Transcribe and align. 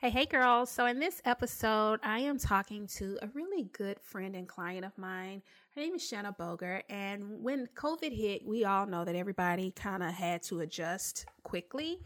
Hey, 0.00 0.10
hey, 0.10 0.26
girls. 0.26 0.70
So, 0.70 0.86
in 0.86 1.00
this 1.00 1.20
episode, 1.24 1.98
I 2.04 2.20
am 2.20 2.38
talking 2.38 2.86
to 2.98 3.18
a 3.20 3.26
really 3.34 3.64
good 3.64 3.98
friend 3.98 4.36
and 4.36 4.46
client 4.46 4.84
of 4.84 4.96
mine. 4.96 5.42
Her 5.74 5.80
name 5.80 5.96
is 5.96 6.06
Shanna 6.06 6.30
Boger. 6.38 6.84
And 6.88 7.42
when 7.42 7.68
COVID 7.74 8.16
hit, 8.16 8.46
we 8.46 8.64
all 8.64 8.86
know 8.86 9.04
that 9.04 9.16
everybody 9.16 9.72
kind 9.72 10.04
of 10.04 10.14
had 10.14 10.44
to 10.44 10.60
adjust 10.60 11.26
quickly. 11.42 11.98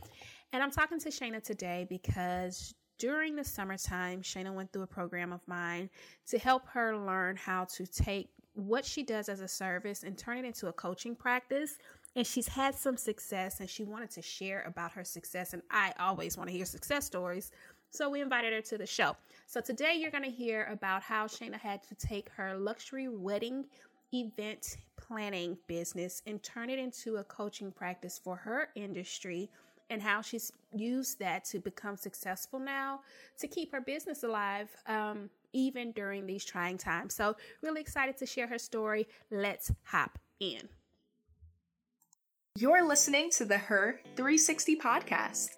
And 0.55 0.63
I'm 0.63 0.71
talking 0.71 1.01
to 1.01 1.11
Shanna 1.11 1.43
today 1.43 1.87
because 1.87 2.75
during 2.99 3.37
the 3.37 3.45
summertime, 3.45 4.23
Shanna 4.23 4.55
went 4.55 4.73
through 4.73 4.85
a 4.85 4.87
program 4.87 5.31
of 5.31 5.43
mine 5.47 5.91
to 6.29 6.39
help 6.39 6.67
her 6.69 6.97
learn 6.97 7.37
how 7.37 7.67
to 7.77 7.87
take 7.87 8.31
what 8.55 8.87
she 8.87 9.03
does 9.03 9.29
as 9.29 9.41
a 9.41 9.49
service 9.49 10.03
and 10.03 10.17
turn 10.17 10.39
it 10.39 10.47
into 10.47 10.69
a 10.69 10.73
coaching 10.73 11.15
practice 11.15 11.77
and 12.15 12.27
she's 12.27 12.49
had 12.49 12.75
some 12.75 12.97
success 12.97 13.61
and 13.61 13.71
she 13.71 13.85
wanted 13.85 14.11
to 14.11 14.21
share 14.21 14.63
about 14.67 14.93
her 14.93 15.05
success 15.05 15.55
and 15.55 15.63
i 15.71 15.93
always 15.99 16.37
want 16.37 16.51
to 16.51 16.55
hear 16.55 16.67
success 16.67 17.07
stories 17.07 17.51
so 17.93 18.09
we 18.09 18.21
invited 18.21 18.53
her 18.53 18.63
to 18.63 18.79
the 18.79 18.87
show. 18.87 19.15
So 19.47 19.61
today 19.61 19.95
you're 19.97 20.11
going 20.11 20.25
to 20.25 20.31
hear 20.31 20.67
about 20.73 21.03
how 21.03 21.27
Shanna 21.27 21.59
had 21.59 21.83
to 21.85 21.95
take 21.95 22.31
her 22.31 22.57
luxury 22.57 23.09
wedding 23.09 23.67
event 24.15 24.79
planning 24.97 25.57
business 25.67 26.23
and 26.27 26.43
turn 26.43 26.71
it 26.71 26.79
into 26.79 27.17
a 27.17 27.25
coaching 27.25 27.71
practice 27.71 28.21
for 28.23 28.37
her 28.37 28.69
industry 28.75 29.51
and 29.91 30.01
how 30.01 30.23
she's 30.23 30.53
used 30.75 31.19
that 31.19 31.45
to 31.45 31.59
become 31.59 31.97
successful 31.97 32.59
now 32.59 33.01
to 33.39 33.47
keep 33.47 33.71
her 33.73 33.81
business 33.81 34.23
alive 34.23 34.69
um, 34.87 35.29
even 35.53 35.93
during 35.93 36.27
these 36.27 36.45
trying 36.45 36.79
times. 36.79 37.15
So, 37.15 37.37
really 37.63 37.83
excited 37.83 38.17
to 38.19 38.27
share 38.27 38.47
her 38.47 38.59
story. 38.59 39.07
Let's 39.31 39.71
hop 39.85 40.19
in. 40.41 40.69
You're 42.57 42.87
listening 42.87 43.31
to 43.33 43.45
the 43.45 43.59
Her 43.59 44.01
360 44.17 44.77
podcast 44.77 45.51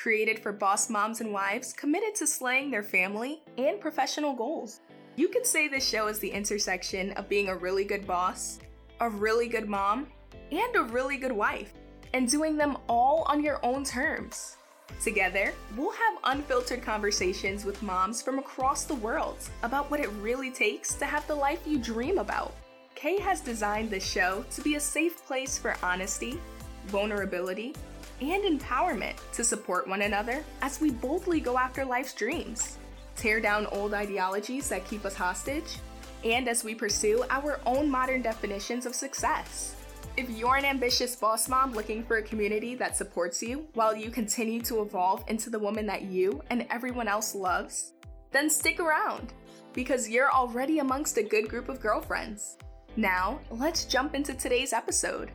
created 0.00 0.38
for 0.38 0.50
boss 0.50 0.88
moms 0.88 1.20
and 1.20 1.30
wives 1.30 1.74
committed 1.74 2.14
to 2.14 2.26
slaying 2.26 2.70
their 2.70 2.82
family 2.82 3.42
and 3.58 3.78
professional 3.78 4.34
goals. 4.34 4.80
You 5.16 5.28
could 5.28 5.44
say 5.44 5.68
this 5.68 5.86
show 5.86 6.06
is 6.06 6.18
the 6.18 6.30
intersection 6.30 7.10
of 7.12 7.28
being 7.28 7.48
a 7.48 7.56
really 7.56 7.84
good 7.84 8.06
boss, 8.06 8.60
a 9.00 9.10
really 9.10 9.46
good 9.46 9.68
mom, 9.68 10.06
and 10.50 10.74
a 10.74 10.84
really 10.84 11.18
good 11.18 11.32
wife, 11.32 11.74
and 12.14 12.30
doing 12.30 12.56
them 12.56 12.78
all 12.88 13.24
on 13.28 13.44
your 13.44 13.60
own 13.62 13.84
terms. 13.84 14.56
Together, 15.04 15.52
we'll 15.76 15.92
have 15.92 16.18
unfiltered 16.24 16.82
conversations 16.82 17.66
with 17.66 17.82
moms 17.82 18.22
from 18.22 18.38
across 18.38 18.84
the 18.84 18.94
world 18.94 19.36
about 19.62 19.90
what 19.90 20.00
it 20.00 20.08
really 20.20 20.50
takes 20.50 20.94
to 20.94 21.04
have 21.04 21.26
the 21.26 21.34
life 21.34 21.60
you 21.66 21.78
dream 21.78 22.16
about. 22.16 22.54
Kay 22.94 23.20
has 23.20 23.40
designed 23.40 23.90
this 23.90 24.04
show 24.04 24.46
to 24.50 24.62
be 24.62 24.76
a 24.76 24.80
safe 24.80 25.24
place 25.26 25.58
for 25.58 25.76
honesty, 25.82 26.40
vulnerability, 26.86 27.74
and 28.20 28.60
empowerment 28.60 29.14
to 29.32 29.44
support 29.44 29.88
one 29.88 30.02
another 30.02 30.44
as 30.62 30.80
we 30.80 30.90
boldly 30.90 31.40
go 31.40 31.58
after 31.58 31.84
life's 31.84 32.14
dreams, 32.14 32.78
tear 33.16 33.40
down 33.40 33.66
old 33.66 33.94
ideologies 33.94 34.68
that 34.68 34.86
keep 34.86 35.04
us 35.04 35.14
hostage, 35.14 35.78
and 36.24 36.48
as 36.48 36.64
we 36.64 36.74
pursue 36.74 37.24
our 37.30 37.60
own 37.66 37.90
modern 37.90 38.22
definitions 38.22 38.86
of 38.86 38.94
success. 38.94 39.76
If 40.16 40.28
you're 40.30 40.56
an 40.56 40.64
ambitious 40.64 41.16
boss 41.16 41.48
mom 41.48 41.72
looking 41.72 42.02
for 42.02 42.18
a 42.18 42.22
community 42.22 42.74
that 42.74 42.96
supports 42.96 43.42
you 43.42 43.66
while 43.74 43.96
you 43.96 44.10
continue 44.10 44.60
to 44.62 44.82
evolve 44.82 45.24
into 45.28 45.50
the 45.50 45.58
woman 45.58 45.86
that 45.86 46.02
you 46.02 46.42
and 46.50 46.66
everyone 46.70 47.08
else 47.08 47.34
loves, 47.34 47.92
then 48.32 48.50
stick 48.50 48.80
around 48.80 49.32
because 49.72 50.08
you're 50.08 50.30
already 50.30 50.80
amongst 50.80 51.16
a 51.16 51.22
good 51.22 51.48
group 51.48 51.68
of 51.68 51.80
girlfriends. 51.80 52.58
Now, 52.96 53.38
let's 53.50 53.84
jump 53.84 54.14
into 54.14 54.34
today's 54.34 54.72
episode. 54.72 55.30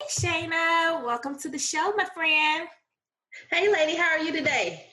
Hey, 0.00 0.08
Shanna. 0.08 1.02
Welcome 1.04 1.38
to 1.38 1.48
the 1.48 1.58
show, 1.58 1.92
my 1.96 2.04
friend. 2.04 2.68
Hey, 3.50 3.72
lady. 3.72 3.96
How 3.96 4.10
are 4.10 4.18
you 4.18 4.30
today? 4.30 4.88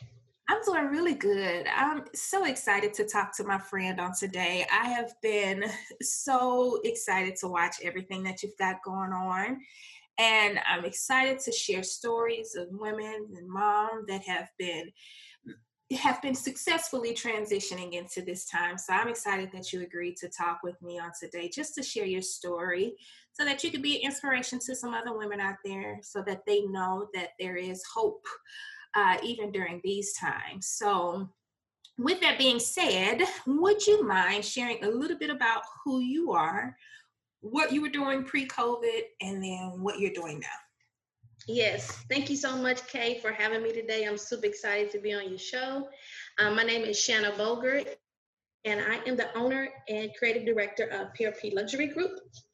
I'm 0.47 0.63
doing 0.63 0.85
really 0.85 1.13
good. 1.13 1.67
I'm 1.67 2.05
so 2.13 2.45
excited 2.45 2.93
to 2.95 3.05
talk 3.05 3.35
to 3.37 3.43
my 3.43 3.57
friend 3.57 3.99
on 3.99 4.13
today. 4.17 4.65
I 4.71 4.89
have 4.89 5.13
been 5.21 5.65
so 6.01 6.79
excited 6.83 7.35
to 7.37 7.47
watch 7.49 7.75
everything 7.83 8.23
that 8.23 8.43
you've 8.43 8.57
got 8.57 8.83
going 8.83 9.11
on. 9.11 9.59
And 10.19 10.59
I'm 10.67 10.85
excited 10.85 11.39
to 11.39 11.51
share 11.51 11.83
stories 11.83 12.55
of 12.55 12.67
women 12.71 13.27
and 13.35 13.49
mom 13.49 14.05
that 14.07 14.23
have 14.23 14.47
been 14.57 14.89
have 15.97 16.21
been 16.21 16.35
successfully 16.35 17.13
transitioning 17.13 17.93
into 17.93 18.21
this 18.21 18.45
time. 18.45 18.77
So 18.77 18.93
I'm 18.93 19.07
excited 19.07 19.51
that 19.53 19.73
you 19.73 19.81
agreed 19.81 20.17
to 20.17 20.29
talk 20.29 20.59
with 20.63 20.81
me 20.81 20.99
on 20.99 21.11
today 21.19 21.49
just 21.49 21.75
to 21.75 21.83
share 21.83 22.05
your 22.05 22.21
story 22.21 22.95
so 23.33 23.43
that 23.45 23.63
you 23.63 23.71
could 23.71 23.81
be 23.81 23.97
an 23.97 24.05
inspiration 24.05 24.59
to 24.59 24.75
some 24.75 24.93
other 24.93 25.17
women 25.17 25.39
out 25.39 25.57
there 25.65 25.99
so 26.01 26.21
that 26.25 26.41
they 26.45 26.61
know 26.61 27.07
that 27.13 27.29
there 27.39 27.55
is 27.57 27.83
hope 27.93 28.25
uh, 28.95 29.17
even 29.23 29.51
during 29.51 29.81
these 29.83 30.13
times. 30.13 30.67
So, 30.67 31.29
with 31.97 32.21
that 32.21 32.39
being 32.39 32.59
said, 32.59 33.21
would 33.45 33.85
you 33.85 34.07
mind 34.07 34.43
sharing 34.43 34.83
a 34.83 34.89
little 34.89 35.17
bit 35.17 35.29
about 35.29 35.61
who 35.83 35.99
you 35.99 36.31
are, 36.31 36.75
what 37.41 37.71
you 37.71 37.81
were 37.81 37.89
doing 37.89 38.23
pre 38.23 38.47
COVID, 38.47 39.01
and 39.21 39.43
then 39.43 39.81
what 39.81 39.99
you're 39.99 40.13
doing 40.13 40.39
now? 40.39 40.62
Yes, 41.47 41.91
thank 42.09 42.29
you 42.29 42.37
so 42.37 42.55
much, 42.55 42.87
Kay, 42.87 43.19
for 43.19 43.31
having 43.31 43.63
me 43.63 43.73
today. 43.73 44.05
I'm 44.05 44.17
super 44.17 44.45
excited 44.45 44.91
to 44.91 44.99
be 44.99 45.13
on 45.13 45.27
your 45.27 45.37
show. 45.37 45.89
Um, 46.39 46.55
my 46.55 46.63
name 46.63 46.83
is 46.83 46.97
Shanna 46.97 47.33
Boger, 47.35 47.81
and 48.63 48.79
I 48.79 49.01
am 49.05 49.17
the 49.17 49.35
owner 49.37 49.67
and 49.89 50.09
creative 50.17 50.45
director 50.45 50.85
of 50.85 51.09
PRP 51.19 51.53
Luxury 51.53 51.87
Group. 51.87 52.11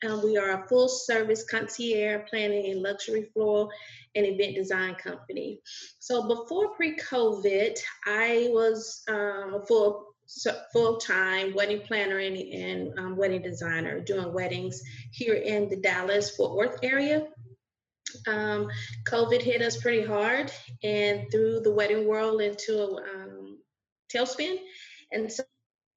Um, 0.07 0.23
we 0.23 0.37
are 0.37 0.63
a 0.63 0.67
full 0.67 0.87
service 0.87 1.43
concierge 1.43 2.27
planning 2.31 2.71
and 2.71 2.81
luxury 2.81 3.29
floral 3.31 3.69
and 4.15 4.25
event 4.25 4.55
design 4.55 4.95
company. 4.95 5.59
So 5.99 6.27
before 6.27 6.69
pre 6.69 6.97
COVID, 6.97 7.77
I 8.07 8.47
was 8.51 9.03
um, 9.07 9.53
a 9.53 9.65
full 9.67 10.15
full 10.73 10.97
time 10.97 11.53
wedding 11.53 11.81
planner 11.81 12.19
and, 12.19 12.37
and 12.37 12.99
um, 12.99 13.17
wedding 13.17 13.41
designer 13.41 13.99
doing 13.99 14.33
weddings 14.33 14.81
here 15.11 15.35
in 15.35 15.69
the 15.69 15.75
Dallas 15.75 16.35
Fort 16.35 16.55
Worth 16.55 16.79
area. 16.81 17.27
Um, 18.27 18.69
COVID 19.07 19.41
hit 19.41 19.61
us 19.61 19.77
pretty 19.77 20.05
hard 20.05 20.51
and 20.83 21.29
threw 21.31 21.59
the 21.59 21.71
wedding 21.71 22.07
world 22.07 22.41
into 22.41 22.77
a 22.77 22.95
um, 22.95 23.59
tailspin. 24.13 24.57
And 25.11 25.31
so 25.31 25.43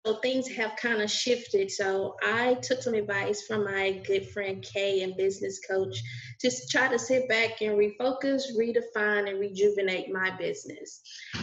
so 0.05 0.17
things 0.17 0.49
have 0.49 0.75
kind 0.77 1.01
of 1.01 1.11
shifted. 1.11 1.71
So 1.71 2.17
I 2.25 2.55
took 2.55 2.83
some 2.83 2.95
advice 2.95 3.43
from 3.47 3.65
my 3.65 4.03
good 4.05 4.29
friend 4.31 4.61
Kay 4.63 5.03
and 5.03 5.17
business 5.17 5.61
coach 5.69 5.97
to 6.41 6.51
try 6.71 6.89
to 6.89 6.99
sit 6.99 7.29
back 7.29 7.61
and 7.61 7.79
refocus, 7.79 8.43
redefine, 8.59 9.29
and 9.29 9.39
rejuvenate 9.39 10.13
my 10.13 10.31
business. 10.37 11.03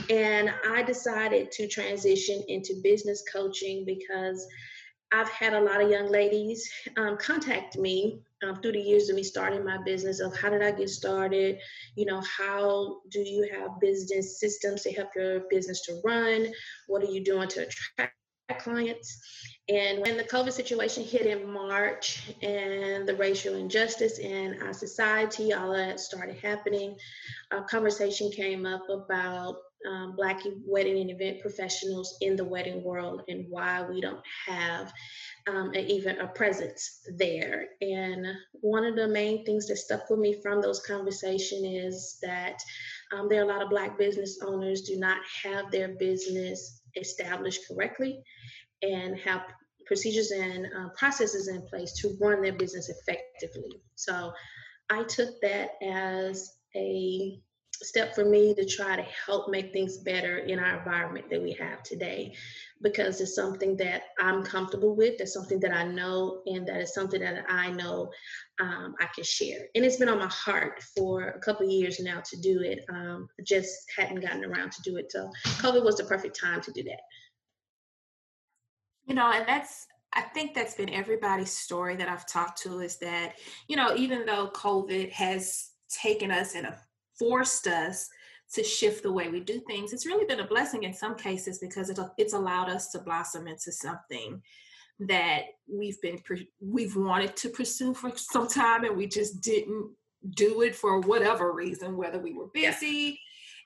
And 0.10 0.54
I 0.68 0.84
decided 0.84 1.52
to 1.52 1.70
transition 1.70 2.44
into 2.50 2.82
business 2.84 3.24
coaching 3.32 3.86
because 3.86 4.46
I've 5.14 5.30
had 5.30 5.54
a 5.54 5.62
lot 5.62 5.82
of 5.82 5.90
young 5.90 6.12
ladies 6.12 6.70
um, 6.98 7.18
contact 7.18 7.78
me 7.78 8.20
um, 8.44 8.62
through 8.62 8.74
the 8.74 8.80
years 8.80 9.10
of 9.10 9.16
me 9.16 9.24
starting 9.24 9.64
my 9.64 9.78
business 9.84 10.20
of 10.20 10.36
how 10.38 10.50
did 10.50 10.62
I 10.62 10.72
get 10.72 10.90
started? 10.90 11.60
You 11.96 12.06
know, 12.06 12.22
how 12.22 13.02
do 13.12 13.20
you 13.20 13.50
have 13.54 13.80
business 13.80 14.40
systems 14.40 14.84
to 14.84 14.92
help 14.94 15.10
your 15.16 15.42
business 15.50 15.82
to 15.86 16.02
run? 16.04 16.48
What 16.88 17.04
are 17.04 17.12
you 17.12 17.24
doing 17.24 17.48
to 17.50 17.62
attract 17.62 18.14
clients. 18.58 19.22
And 19.68 20.00
when 20.00 20.18
the 20.18 20.24
COVID 20.24 20.52
situation 20.52 21.04
hit 21.04 21.28
in 21.28 21.52
March 21.52 22.34
and 22.42 23.08
the 23.08 23.16
racial 23.16 23.56
injustice 23.56 24.18
in 24.18 24.60
our 24.64 24.74
society, 24.74 25.54
all 25.54 25.74
that 25.74 26.00
started 26.00 26.38
happening, 26.38 26.98
a 27.52 27.62
conversation 27.62 28.32
came 28.32 28.66
up 28.66 28.90
about 28.90 29.58
um, 29.90 30.16
Black 30.16 30.42
wedding 30.66 31.00
and 31.00 31.10
event 31.10 31.42
professionals 31.42 32.18
in 32.22 32.36
the 32.36 32.44
wedding 32.44 32.84
world 32.84 33.22
and 33.28 33.46
why 33.50 33.82
we 33.82 34.02
don't 34.02 34.22
have 34.48 34.92
um, 35.48 35.72
a, 35.76 35.86
even 35.86 36.20
a 36.20 36.28
presence 36.28 37.02
there. 37.18 37.68
And 37.82 38.26
one 38.54 38.86
of 38.86 38.96
the 38.96 39.08
main 39.08 39.46
things 39.46 39.68
that 39.68 39.78
stuck 39.78 40.10
with 40.10 40.20
me 40.20 40.42
from 40.42 40.62
those 40.62 40.82
conversations 40.82 41.64
is 41.64 42.18
that 42.22 42.62
um, 43.14 43.28
there 43.30 43.42
are 43.42 43.46
a 43.46 43.48
lot 43.48 43.62
of 43.62 43.70
Black 43.70 43.98
business 43.98 44.40
owners 44.46 44.82
do 44.82 44.98
not 44.98 45.18
have 45.44 45.72
their 45.72 45.90
business 45.90 46.82
established 46.96 47.62
correctly 47.68 48.22
and 48.82 49.18
have 49.20 49.44
procedures 49.86 50.32
and 50.32 50.68
uh, 50.78 50.90
processes 50.98 51.48
in 51.48 51.62
place 51.64 51.94
to 51.94 52.16
run 52.22 52.42
their 52.42 52.54
business 52.54 52.90
effectively. 52.90 53.82
So 53.96 54.32
I 54.90 55.04
took 55.04 55.30
that 55.42 55.72
as 55.82 56.58
a 56.76 57.40
step 57.82 58.14
for 58.14 58.26
me 58.26 58.54
to 58.54 58.66
try 58.66 58.96
to 58.96 59.06
help 59.26 59.50
make 59.50 59.72
things 59.72 59.98
better 59.98 60.40
in 60.40 60.60
our 60.60 60.78
environment 60.78 61.30
that 61.30 61.42
we 61.42 61.54
have 61.54 61.82
today 61.84 62.36
because 62.82 63.20
it's 63.20 63.36
something 63.36 63.76
that 63.78 64.04
I'm 64.20 64.44
comfortable 64.44 64.96
with, 64.96 65.18
that's 65.18 65.34
something 65.34 65.60
that 65.62 65.74
I 65.74 65.84
know, 65.84 66.42
and 66.46 66.68
that 66.68 66.82
is 66.82 66.94
something 66.94 67.20
that 67.22 67.46
I 67.50 67.70
know 67.72 68.10
um, 68.60 68.96
I 69.00 69.08
can 69.14 69.24
share. 69.24 69.60
And 69.76 69.84
it's 69.84 69.98
been 69.98 70.10
on 70.10 70.20
my 70.20 70.28
heart 70.28 70.82
for 70.96 71.30
a 71.30 71.40
couple 71.40 71.70
years 71.70 72.00
now 72.00 72.22
to 72.22 72.38
do 72.38 72.62
it. 72.62 72.86
Um, 72.90 73.28
just 73.44 73.74
hadn't 73.98 74.22
gotten 74.22 74.46
around 74.46 74.72
to 74.74 74.82
do 74.82 74.98
it. 74.98 75.12
So 75.12 75.30
COVID 75.44 75.84
was 75.84 75.98
the 75.98 76.06
perfect 76.06 76.40
time 76.40 76.62
to 76.62 76.72
do 76.72 76.84
that. 76.84 77.02
You 79.06 79.16
know, 79.16 79.32
and 79.32 79.48
that's 79.48 79.88
I 80.14 80.22
think 80.22 80.56
that's 80.56 80.76
been 80.76 80.90
everybody's 80.90 81.52
story 81.52 81.96
that 81.98 82.10
I've 82.10 82.28
talked 82.28 82.62
to 82.64 82.80
is 82.80 82.98
that, 82.98 83.34
you 83.68 83.76
know, 83.76 83.96
even 83.96 84.26
though 84.26 84.50
COVID 84.50 85.12
has 85.12 85.70
taken 85.90 86.32
us 86.32 86.56
and 86.56 86.68
forced 87.20 87.68
us 87.68 88.10
to 88.54 88.64
shift 88.64 89.04
the 89.04 89.12
way 89.12 89.30
we 89.30 89.40
do 89.40 89.60
things. 89.60 89.94
It's 89.94 90.08
really 90.08 90.26
been 90.26 90.40
a 90.40 90.48
blessing 90.48 90.84
in 90.84 90.94
some 90.94 91.16
cases 91.16 91.60
because 91.60 91.90
it, 91.90 92.00
it's 92.18 92.34
allowed 92.34 92.70
us 92.70 92.92
to 92.92 93.00
blossom 93.00 93.48
into 93.48 93.72
something 93.72 94.42
that 95.00 95.44
we've 95.68 96.02
been 96.02 96.20
we've 96.60 96.96
wanted 96.96 97.36
to 97.38 97.50
pursue 97.50 97.94
for 97.94 98.12
some 98.16 98.48
time 98.48 98.84
and 98.84 98.98
we 98.98 99.08
just 99.08 99.42
didn't 99.42 99.90
do 100.32 100.62
it 100.62 100.76
for 100.76 101.00
whatever 101.00 101.54
reason 101.54 101.96
whether 101.96 102.20
we 102.20 102.34
were 102.34 102.48
busy 102.54 103.18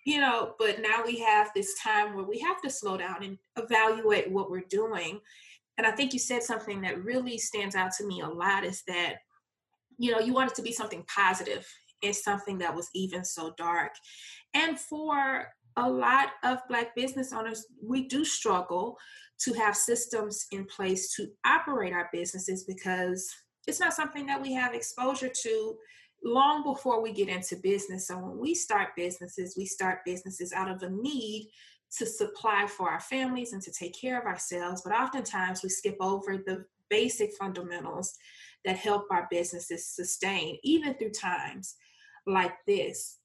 you 0.05 0.21
know 0.21 0.53
but 0.59 0.79
now 0.79 1.03
we 1.03 1.17
have 1.17 1.49
this 1.55 1.73
time 1.81 2.13
where 2.13 2.25
we 2.25 2.37
have 2.37 2.61
to 2.61 2.69
slow 2.69 2.97
down 2.97 3.23
and 3.23 3.39
evaluate 3.57 4.29
what 4.29 4.51
we're 4.51 4.61
doing. 4.69 5.19
And 5.79 5.87
i 5.87 5.91
think 5.91 6.13
you 6.13 6.19
said 6.19 6.43
something 6.43 6.81
that 6.81 7.03
really 7.03 7.39
stands 7.39 7.75
out 7.75 7.93
to 7.93 8.05
me 8.05 8.21
a 8.21 8.27
lot 8.27 8.63
is 8.63 8.83
that 8.87 9.15
you 9.97 10.11
know 10.11 10.19
you 10.19 10.33
want 10.33 10.51
it 10.51 10.55
to 10.57 10.61
be 10.61 10.71
something 10.71 11.03
positive 11.07 11.67
in 12.03 12.13
something 12.13 12.57
that 12.59 12.75
was 12.75 12.89
even 12.93 13.25
so 13.25 13.53
dark 13.57 13.91
and 14.53 14.79
for 14.79 15.47
a 15.77 15.89
lot 15.89 16.29
of 16.43 16.59
black 16.69 16.95
business 16.95 17.33
owners 17.33 17.65
we 17.81 18.07
do 18.07 18.23
struggle 18.23 18.97
to 19.39 19.53
have 19.53 19.75
systems 19.75 20.45
in 20.51 20.65
place 20.65 21.13
to 21.15 21.27
operate 21.45 21.93
our 21.93 22.09
businesses 22.13 22.63
because 22.63 23.33
it's 23.67 23.79
not 23.79 23.93
something 23.93 24.25
that 24.25 24.41
we 24.41 24.53
have 24.53 24.73
exposure 24.73 25.29
to 25.29 25.75
long 26.23 26.63
before 26.63 27.01
we 27.01 27.11
get 27.11 27.27
into 27.27 27.55
business. 27.57 28.07
So 28.07 28.17
when 28.17 28.37
we 28.37 28.55
start 28.55 28.95
businesses, 28.95 29.55
we 29.57 29.65
start 29.65 30.05
businesses 30.05 30.53
out 30.53 30.69
of 30.69 30.81
a 30.83 30.89
need 30.89 31.49
to 31.97 32.05
supply 32.05 32.65
for 32.67 32.89
our 32.89 32.99
families 32.99 33.53
and 33.53 33.61
to 33.61 33.71
take 33.71 33.99
care 33.99 34.19
of 34.19 34.25
ourselves. 34.25 34.81
But 34.83 34.93
oftentimes 34.93 35.61
we 35.61 35.69
skip 35.69 35.97
over 35.99 36.37
the 36.37 36.65
basic 36.89 37.33
fundamentals 37.33 38.15
that 38.65 38.77
help 38.77 39.05
our 39.11 39.27
businesses 39.29 39.85
sustain, 39.85 40.57
even 40.63 40.93
through 40.95 41.11
times 41.11 41.75
like 42.25 42.53
this. 42.65 43.17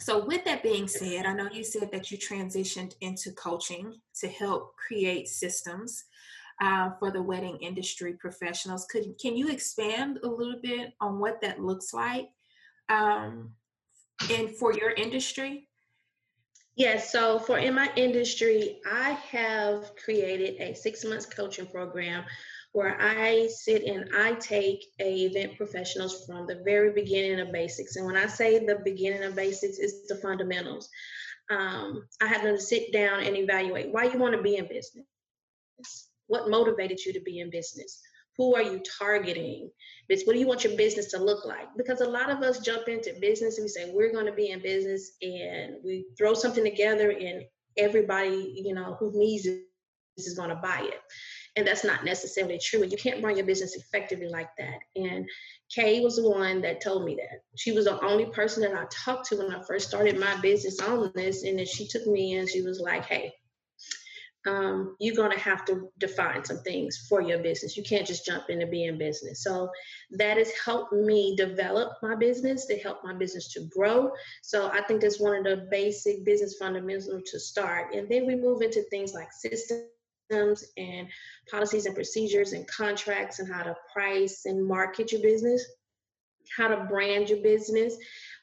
So, 0.00 0.24
with 0.24 0.44
that 0.44 0.62
being 0.62 0.88
said, 0.88 1.24
I 1.24 1.34
know 1.34 1.48
you 1.52 1.64
said 1.64 1.90
that 1.92 2.10
you 2.10 2.18
transitioned 2.18 2.94
into 3.00 3.32
coaching 3.32 3.94
to 4.20 4.28
help 4.28 4.76
create 4.76 5.28
systems 5.28 6.04
uh, 6.60 6.90
for 6.98 7.10
the 7.10 7.22
wedding 7.22 7.56
industry 7.60 8.14
professionals. 8.14 8.86
Could 8.86 9.14
can 9.20 9.36
you 9.36 9.48
expand 9.48 10.18
a 10.22 10.28
little 10.28 10.60
bit 10.62 10.92
on 11.00 11.18
what 11.18 11.40
that 11.42 11.60
looks 11.60 11.94
like, 11.94 12.28
um, 12.88 13.50
and 14.30 14.50
for 14.50 14.72
your 14.72 14.90
industry? 14.90 15.68
Yes, 16.76 17.12
so 17.12 17.38
for 17.38 17.58
in 17.58 17.74
my 17.74 17.88
industry, 17.94 18.80
I 18.84 19.12
have 19.30 19.94
created 19.96 20.60
a 20.60 20.74
six 20.74 21.04
months 21.04 21.24
coaching 21.24 21.66
program 21.66 22.24
where 22.74 23.00
I 23.00 23.46
sit 23.46 23.84
and 23.84 24.10
I 24.16 24.32
take 24.34 24.84
a 24.98 25.26
event 25.26 25.56
professionals 25.56 26.26
from 26.26 26.44
the 26.48 26.60
very 26.64 26.92
beginning 26.92 27.38
of 27.38 27.52
basics. 27.52 27.94
And 27.94 28.04
when 28.04 28.16
I 28.16 28.26
say 28.26 28.58
the 28.58 28.80
beginning 28.84 29.22
of 29.22 29.36
basics, 29.36 29.78
it's 29.78 30.08
the 30.08 30.16
fundamentals. 30.16 30.90
Um, 31.50 32.04
I 32.20 32.26
have 32.26 32.42
them 32.42 32.58
sit 32.58 32.92
down 32.92 33.22
and 33.22 33.36
evaluate 33.36 33.92
why 33.92 34.04
you 34.04 34.18
want 34.18 34.34
to 34.34 34.42
be 34.42 34.56
in 34.56 34.66
business. 34.66 35.06
What 36.26 36.50
motivated 36.50 36.98
you 37.04 37.12
to 37.12 37.20
be 37.20 37.38
in 37.38 37.48
business? 37.48 38.00
Who 38.38 38.56
are 38.56 38.62
you 38.62 38.82
targeting? 38.98 39.70
What 40.08 40.32
do 40.32 40.38
you 40.40 40.48
want 40.48 40.64
your 40.64 40.76
business 40.76 41.12
to 41.12 41.18
look 41.18 41.44
like? 41.44 41.68
Because 41.76 42.00
a 42.00 42.08
lot 42.08 42.28
of 42.28 42.42
us 42.42 42.58
jump 42.58 42.88
into 42.88 43.14
business 43.20 43.56
and 43.56 43.64
we 43.66 43.68
say 43.68 43.92
we're 43.94 44.12
going 44.12 44.26
to 44.26 44.32
be 44.32 44.50
in 44.50 44.60
business, 44.60 45.12
and 45.22 45.76
we 45.84 46.06
throw 46.18 46.34
something 46.34 46.64
together, 46.64 47.10
and 47.12 47.44
everybody 47.76 48.62
you 48.64 48.74
know 48.74 48.96
who 48.98 49.12
needs 49.14 49.46
it 49.46 49.62
is 50.16 50.34
going 50.34 50.50
to 50.50 50.56
buy 50.56 50.80
it 50.82 51.00
and 51.56 51.66
that's 51.66 51.84
not 51.84 52.04
necessarily 52.04 52.58
true. 52.58 52.84
You 52.84 52.96
can't 52.96 53.22
run 53.22 53.36
your 53.36 53.46
business 53.46 53.76
effectively 53.76 54.28
like 54.28 54.50
that. 54.58 54.78
And 54.96 55.28
Kay 55.72 56.00
was 56.00 56.16
the 56.16 56.28
one 56.28 56.60
that 56.62 56.82
told 56.82 57.04
me 57.04 57.16
that. 57.16 57.42
She 57.56 57.72
was 57.72 57.84
the 57.84 58.04
only 58.04 58.26
person 58.26 58.62
that 58.62 58.74
I 58.74 58.86
talked 58.90 59.26
to 59.28 59.36
when 59.36 59.54
I 59.54 59.62
first 59.62 59.88
started 59.88 60.18
my 60.18 60.40
business 60.40 60.80
on 60.80 61.12
this. 61.14 61.44
And 61.44 61.58
then 61.58 61.66
she 61.66 61.86
took 61.86 62.06
me 62.06 62.34
in, 62.34 62.48
she 62.48 62.62
was 62.62 62.80
like, 62.80 63.04
hey, 63.04 63.32
um, 64.46 64.96
you're 64.98 65.14
going 65.14 65.30
to 65.30 65.38
have 65.38 65.64
to 65.66 65.88
define 65.98 66.44
some 66.44 66.58
things 66.58 67.06
for 67.08 67.22
your 67.22 67.38
business. 67.38 67.76
You 67.76 67.84
can't 67.84 68.06
just 68.06 68.26
jump 68.26 68.50
into 68.50 68.66
being 68.66 68.98
business. 68.98 69.42
So 69.42 69.70
that 70.10 70.36
has 70.36 70.50
helped 70.62 70.92
me 70.92 71.36
develop 71.36 71.92
my 72.02 72.16
business, 72.16 72.66
to 72.66 72.76
help 72.78 72.98
my 73.04 73.14
business 73.14 73.52
to 73.52 73.60
grow. 73.74 74.10
So 74.42 74.70
I 74.70 74.82
think 74.82 75.00
that's 75.00 75.20
one 75.20 75.36
of 75.36 75.44
the 75.44 75.68
basic 75.70 76.24
business 76.26 76.56
fundamentals 76.58 77.30
to 77.30 77.40
start. 77.40 77.94
And 77.94 78.08
then 78.08 78.26
we 78.26 78.34
move 78.34 78.60
into 78.60 78.82
things 78.90 79.14
like 79.14 79.32
systems 79.32 79.84
and 80.30 81.08
policies 81.50 81.86
and 81.86 81.94
procedures 81.94 82.52
and 82.52 82.66
contracts 82.66 83.38
and 83.38 83.52
how 83.52 83.62
to 83.62 83.76
price 83.92 84.42
and 84.46 84.66
market 84.66 85.12
your 85.12 85.22
business, 85.22 85.64
how 86.56 86.68
to 86.68 86.84
brand 86.84 87.28
your 87.28 87.42
business. 87.42 87.96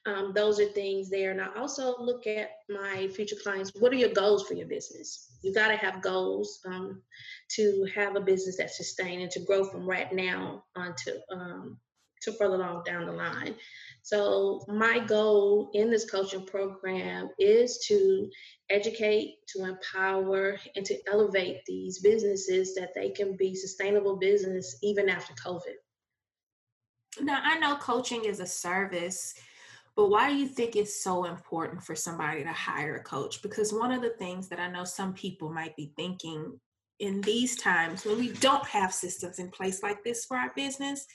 Um, 0.05 0.31
those 0.33 0.59
are 0.59 0.65
things 0.65 1.09
there. 1.09 1.31
And 1.31 1.41
I 1.41 1.47
also 1.55 1.95
look 1.99 2.25
at 2.25 2.49
my 2.69 3.07
future 3.09 3.35
clients. 3.41 3.71
What 3.79 3.91
are 3.91 3.97
your 3.97 4.13
goals 4.13 4.47
for 4.47 4.55
your 4.55 4.67
business? 4.67 5.37
You 5.43 5.53
got 5.53 5.67
to 5.67 5.75
have 5.75 6.01
goals 6.01 6.59
um, 6.65 7.01
to 7.55 7.87
have 7.95 8.15
a 8.15 8.21
business 8.21 8.57
that's 8.57 8.77
sustained 8.77 9.21
and 9.21 9.31
to 9.31 9.41
grow 9.41 9.63
from 9.63 9.87
right 9.87 10.11
now 10.11 10.63
onto 10.75 11.11
um, 11.31 11.77
to 12.21 12.31
further 12.33 12.55
along 12.55 12.83
down 12.85 13.05
the 13.05 13.11
line. 13.11 13.55
So 14.03 14.65
my 14.67 14.99
goal 14.99 15.69
in 15.73 15.91
this 15.91 16.09
coaching 16.09 16.45
program 16.45 17.29
is 17.37 17.83
to 17.87 18.29
educate, 18.69 19.35
to 19.49 19.65
empower, 19.65 20.57
and 20.75 20.85
to 20.85 20.97
elevate 21.07 21.63
these 21.67 21.99
businesses 21.99 22.73
that 22.75 22.93
they 22.95 23.09
can 23.09 23.35
be 23.37 23.53
sustainable 23.53 24.17
business 24.17 24.77
even 24.81 25.09
after 25.09 25.33
COVID. 25.33 25.75
Now 27.21 27.41
I 27.43 27.59
know 27.59 27.75
coaching 27.75 28.25
is 28.25 28.39
a 28.39 28.45
service, 28.45 29.35
but 29.95 30.09
why 30.09 30.29
do 30.29 30.35
you 30.35 30.47
think 30.47 30.75
it's 30.75 31.03
so 31.03 31.25
important 31.25 31.83
for 31.83 31.95
somebody 31.95 32.43
to 32.43 32.51
hire 32.51 32.95
a 32.95 33.03
coach? 33.03 33.41
Because 33.41 33.73
one 33.73 33.91
of 33.91 34.01
the 34.01 34.11
things 34.11 34.47
that 34.47 34.59
I 34.59 34.69
know 34.69 34.85
some 34.85 35.13
people 35.13 35.51
might 35.51 35.75
be 35.75 35.93
thinking 35.95 36.59
in 36.99 37.19
these 37.21 37.55
times 37.57 38.05
when 38.05 38.17
we 38.17 38.31
don't 38.33 38.65
have 38.65 38.93
systems 38.93 39.39
in 39.39 39.49
place 39.49 39.83
like 39.83 40.03
this 40.03 40.23
for 40.25 40.37
our 40.37 40.51
business, 40.55 41.05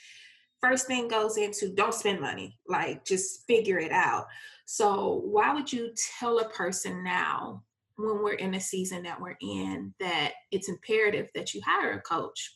first 0.61 0.87
thing 0.87 1.09
goes 1.09 1.37
into 1.37 1.75
don't 1.75 1.95
spend 1.95 2.21
money, 2.21 2.59
like 2.67 3.05
just 3.05 3.47
figure 3.47 3.79
it 3.79 3.93
out. 3.93 4.27
So, 4.67 5.23
why 5.25 5.55
would 5.55 5.73
you 5.73 5.93
tell 6.19 6.39
a 6.41 6.49
person 6.49 7.05
now 7.05 7.63
when 7.97 8.23
we're 8.23 8.35
in 8.35 8.55
a 8.55 8.61
season 8.61 9.03
that 9.05 9.21
we're 9.21 9.37
in 9.41 9.95
that 10.01 10.33
it's 10.51 10.69
imperative 10.69 11.29
that 11.35 11.55
you 11.55 11.61
hire 11.65 11.93
a 11.93 12.01
coach? 12.01 12.55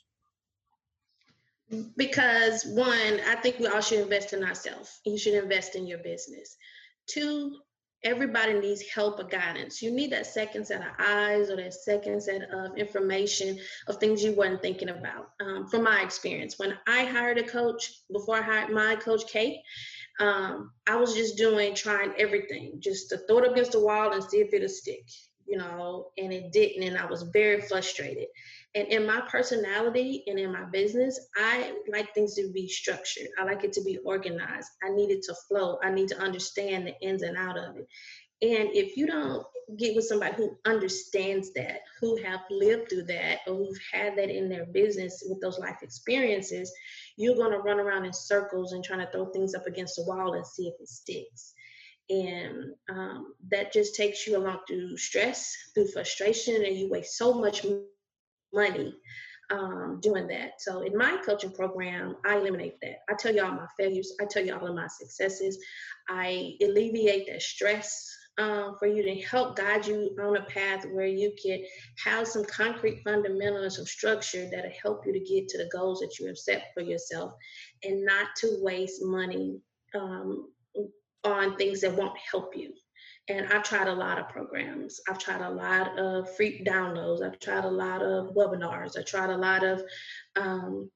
Because 1.97 2.65
one, 2.67 3.21
I 3.29 3.37
think 3.37 3.61
we 3.61 3.69
all 3.69 3.81
should 3.81 4.01
invest 4.01 4.33
in 4.33 4.43
ourselves. 4.43 5.01
You 5.07 5.17
should 5.17 5.35
invest 5.35 5.77
in 5.77 5.87
your 5.87 5.99
business. 5.99 6.57
Two, 7.07 7.59
everybody 8.03 8.55
needs 8.55 8.83
help 8.83 9.21
or 9.21 9.25
guidance. 9.25 9.83
You 9.83 9.91
need 9.91 10.11
that 10.13 10.27
second 10.27 10.67
set 10.67 10.81
of 10.81 10.93
eyes 10.99 11.51
or 11.51 11.57
that 11.57 11.75
second 11.75 12.23
set 12.23 12.43
of 12.51 12.77
information 12.77 13.59
of 13.89 13.97
things 13.97 14.23
you 14.23 14.33
weren't 14.33 14.63
thinking 14.63 14.89
about. 14.89 15.31
Um, 15.41 15.67
from 15.69 15.85
my 15.85 16.03
experience, 16.03 16.59
when 16.59 16.77
I 16.87 17.05
hired 17.05 17.39
a 17.39 17.43
coach, 17.43 17.93
before 18.13 18.37
I 18.37 18.43
hired 18.43 18.71
my 18.71 18.97
coach, 18.97 19.27
Kate, 19.29 19.59
um, 20.19 20.73
I 20.87 20.97
was 20.97 21.15
just 21.15 21.37
doing, 21.37 21.75
trying 21.75 22.13
everything, 22.19 22.75
just 22.79 23.11
to 23.11 23.19
throw 23.19 23.39
it 23.39 23.53
against 23.53 23.73
the 23.73 23.81
wall 23.81 24.13
and 24.13 24.23
see 24.23 24.39
if 24.39 24.53
it'll 24.53 24.69
stick, 24.69 25.07
you 25.47 25.59
know, 25.59 26.11
and 26.19 26.33
it 26.33 26.53
didn't. 26.53 26.83
And 26.83 26.99
I 26.99 27.07
was 27.07 27.23
very 27.23 27.61
frustrated. 27.63 28.29
And 28.75 28.87
in 28.89 29.05
my 29.05 29.21
personality 29.23 30.23
and 30.29 30.39
in 30.39 30.53
my 30.53 30.65
business, 30.65 31.19
I 31.37 31.73
like 31.91 32.15
things 32.15 32.35
to 32.37 32.51
be 32.53 32.69
structured. 32.69 33.27
I 33.39 33.45
like 33.45 33.65
it 33.65 33.73
to 33.73 33.83
be 33.83 33.99
organized. 34.05 34.69
I 34.85 34.91
need 34.95 35.11
it 35.11 35.23
to 35.25 35.35
flow. 35.49 35.79
I 35.83 35.91
need 35.91 36.09
to 36.09 36.19
understand 36.19 36.87
the 36.87 37.01
ins 37.01 37.23
and 37.23 37.37
out 37.37 37.59
of 37.59 37.77
it. 37.77 37.89
And 38.43 38.71
if 38.73 38.97
you 38.97 39.07
don't 39.07 39.45
get 39.77 39.95
with 39.95 40.07
somebody 40.07 40.35
who 40.37 40.57
understands 40.65 41.53
that, 41.55 41.81
who 42.01 42.17
have 42.23 42.41
lived 42.51 42.89
through 42.89 43.05
that, 43.05 43.41
or 43.47 43.57
who've 43.57 43.81
had 43.93 44.17
that 44.17 44.31
in 44.31 44.49
their 44.49 44.67
business 44.67 45.23
with 45.29 45.41
those 45.41 45.59
life 45.59 45.83
experiences, 45.83 46.73
you're 47.17 47.37
going 47.37 47.53
to 47.53 47.59
run 47.59 47.81
around 47.81 48.05
in 48.05 48.13
circles 48.13 48.73
and 48.73 48.83
trying 48.83 49.05
to 49.05 49.11
throw 49.13 49.27
things 49.27 49.55
up 49.55 49.67
against 49.67 49.97
the 49.97 50.05
wall 50.05 50.35
and 50.35 50.47
see 50.47 50.69
if 50.69 50.75
it 50.81 50.89
sticks. 50.89 51.55
And 52.09 52.73
um, 52.89 53.35
that 53.51 53.73
just 53.73 53.95
takes 53.95 54.27
you 54.27 54.37
along 54.37 54.61
through 54.67 54.97
stress, 54.97 55.55
through 55.75 55.89
frustration, 55.89 56.65
and 56.65 56.77
you 56.77 56.89
waste 56.89 57.17
so 57.17 57.35
much 57.35 57.65
money 58.53 58.95
um, 59.51 59.99
doing 60.01 60.27
that. 60.29 60.61
So 60.61 60.83
in 60.83 60.97
my 60.97 61.19
coaching 61.25 61.53
program, 61.53 62.17
I 62.25 62.37
eliminate 62.37 62.81
that. 62.83 62.99
I 63.09 63.15
tell 63.19 63.35
you 63.35 63.45
all 63.45 63.53
my 63.53 63.67
failures. 63.79 64.15
I 64.21 64.25
tell 64.27 64.45
you 64.45 64.55
all 64.55 64.67
of 64.67 64.75
my 64.75 64.87
successes. 64.87 65.59
I 66.09 66.55
alleviate 66.63 67.27
that 67.29 67.43
stress 67.43 68.09
um, 68.39 68.77
for 68.79 68.87
you 68.87 69.03
to 69.03 69.15
help 69.23 69.57
guide 69.57 69.87
you 69.87 70.17
on 70.23 70.37
a 70.37 70.43
path 70.45 70.87
where 70.93 71.07
you 71.07 71.33
can 71.43 71.63
have 72.05 72.27
some 72.27 72.45
concrete 72.45 73.03
fundamentals, 73.05 73.77
some 73.77 73.87
structure 73.87 74.49
that'll 74.51 74.71
help 74.83 75.05
you 75.05 75.13
to 75.13 75.21
get 75.21 75.49
to 75.49 75.59
the 75.59 75.69
goals 75.73 76.01
that 76.01 76.19
you 76.19 76.27
have 76.27 76.39
set 76.39 76.71
for 76.73 76.83
yourself 76.83 77.33
and 77.83 78.05
not 78.05 78.29
to 78.37 78.59
waste 78.63 79.03
money 79.03 79.61
um, 79.95 80.49
on 81.25 81.57
things 81.57 81.81
that 81.83 81.95
won't 81.95 82.17
help 82.31 82.57
you. 82.57 82.73
And 83.29 83.53
I've 83.53 83.63
tried 83.63 83.89
a 83.89 83.95
lot 83.95 84.19
of 84.19 84.29
programs. 84.29 85.01
I've 85.09 85.19
tried 85.19 85.41
a 85.41 85.51
lot 85.51 85.99
of 85.99 86.35
free 86.35 86.65
downloads. 86.67 87.23
I've 87.23 87.39
tried 87.39 87.65
a 87.65 87.71
lot 87.71 88.03
of 88.03 88.35
webinars. 88.35 88.99
I 88.99 89.03
tried 89.03 89.31
a 89.31 89.37
lot 89.37 89.63
of 89.63 89.83
um, 90.37 90.91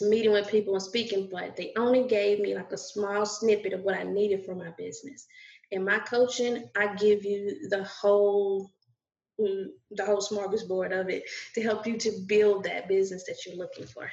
meeting 0.00 0.32
with 0.32 0.48
people 0.48 0.74
and 0.74 0.82
speaking, 0.82 1.28
but 1.30 1.56
they 1.56 1.72
only 1.76 2.06
gave 2.06 2.40
me 2.40 2.54
like 2.54 2.72
a 2.72 2.78
small 2.78 3.26
snippet 3.26 3.72
of 3.72 3.80
what 3.80 3.96
I 3.96 4.04
needed 4.04 4.44
for 4.44 4.54
my 4.54 4.70
business. 4.76 5.26
In 5.70 5.84
my 5.84 5.98
coaching, 5.98 6.68
I 6.76 6.94
give 6.94 7.24
you 7.24 7.68
the 7.68 7.84
whole 7.84 8.70
mm, 9.40 9.66
the 9.90 10.04
whole 10.04 10.20
smorgasbord 10.20 10.98
of 10.98 11.08
it 11.08 11.24
to 11.54 11.62
help 11.62 11.86
you 11.86 11.96
to 11.98 12.12
build 12.26 12.64
that 12.64 12.88
business 12.88 13.24
that 13.24 13.38
you're 13.44 13.56
looking 13.56 13.86
for. 13.86 14.08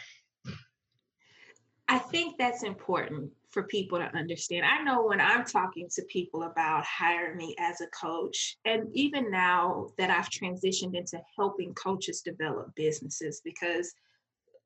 I 2.14 2.16
think 2.16 2.38
that's 2.38 2.62
important 2.62 3.32
for 3.50 3.64
people 3.64 3.98
to 3.98 4.06
understand. 4.16 4.64
I 4.68 4.84
know 4.84 5.04
when 5.04 5.20
I'm 5.20 5.44
talking 5.46 5.88
to 5.96 6.04
people 6.04 6.44
about 6.44 6.86
hiring 6.86 7.38
me 7.38 7.56
as 7.58 7.82
a 7.82 7.88
coach, 7.88 8.56
and 8.66 8.88
even 8.94 9.32
now 9.32 9.88
that 9.98 10.12
I've 10.12 10.30
transitioned 10.30 10.96
into 10.96 11.20
helping 11.36 11.74
coaches 11.74 12.22
develop 12.22 12.72
businesses, 12.76 13.42
because 13.44 13.92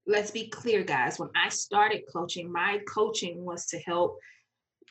let's 0.05 0.29
be 0.29 0.49
clear, 0.49 0.83
guys, 0.83 1.19
when 1.19 1.29
I 1.37 1.47
started 1.47 2.01
coaching, 2.11 2.51
my 2.51 2.81
coaching 2.85 3.45
was 3.45 3.65
to 3.67 3.79
help 3.79 4.17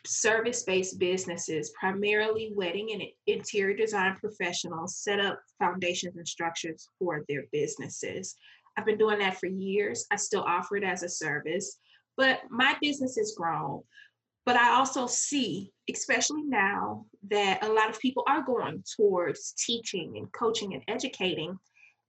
service 0.07 0.63
based 0.63 0.99
businesses, 0.99 1.75
primarily 1.79 2.53
wedding 2.55 2.93
and 2.95 3.03
interior 3.27 3.77
design 3.77 4.17
professionals, 4.19 4.97
set 4.97 5.21
up 5.21 5.39
foundations 5.59 6.17
and 6.17 6.27
structures 6.27 6.89
for 6.99 7.23
their 7.29 7.45
businesses. 7.53 8.35
I've 8.79 8.87
been 8.87 8.97
doing 8.97 9.19
that 9.19 9.39
for 9.39 9.47
years. 9.47 10.07
I 10.11 10.17
still 10.17 10.45
offer 10.47 10.79
it 10.79 10.85
as 10.85 11.03
a 11.03 11.09
service. 11.11 11.79
But 12.17 12.41
my 12.51 12.77
business 12.81 13.17
has 13.17 13.35
grown. 13.37 13.83
But 14.47 14.57
I 14.57 14.77
also 14.77 15.07
see, 15.07 15.73
especially 15.93 16.43
now, 16.43 17.07
that 17.29 17.65
a 17.65 17.73
lot 17.73 17.91
of 17.91 17.99
people 17.99 18.23
are 18.29 18.43
going 18.43 18.85
towards 18.97 19.53
teaching 19.53 20.17
and 20.17 20.31
coaching 20.33 20.75
and 20.75 20.85
educating. 20.87 21.59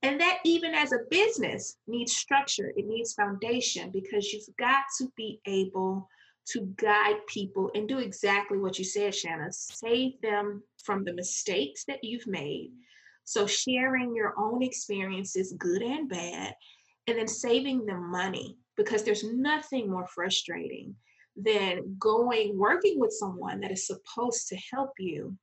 And 0.04 0.22
that 0.22 0.40
even 0.46 0.76
as 0.76 0.92
a 0.92 1.00
business 1.10 1.78
needs 1.88 2.16
structure, 2.16 2.72
it 2.78 2.86
needs 2.86 3.14
foundation 3.14 3.90
because 3.90 4.32
you've 4.32 4.56
got 4.60 4.84
to 5.00 5.12
be 5.18 5.42
able 5.48 6.08
to 6.50 6.72
guide 6.78 7.26
people 7.28 7.72
and 7.74 7.90
do 7.90 7.98
exactly 7.98 8.60
what 8.60 8.78
you 8.78 8.86
said, 8.86 9.16
Shanna. 9.16 9.52
Save 9.52 10.22
them 10.22 10.64
from 10.84 11.04
the 11.04 11.14
mistakes 11.14 11.84
that 11.86 12.04
you've 12.04 12.28
made. 12.28 12.72
So, 13.24 13.48
sharing 13.48 14.16
your 14.16 14.34
own 14.38 14.62
experiences, 14.62 15.54
good 15.58 15.82
and 15.82 16.08
bad, 16.08 16.54
and 17.08 17.18
then 17.18 17.28
saving 17.28 17.86
them 17.86 18.10
money 18.10 18.56
because 18.77 19.03
there's 19.03 19.24
nothing 19.24 19.89
more 19.89 20.07
frustrating 20.07 20.96
than 21.36 21.96
going 22.00 22.57
working 22.57 23.00
with 23.00 23.12
someone 23.12 23.60
that 23.60 23.72
is 23.72 23.86
supposed 23.86 24.48
to 24.48 24.57
help 24.72 24.91
you 24.98 25.36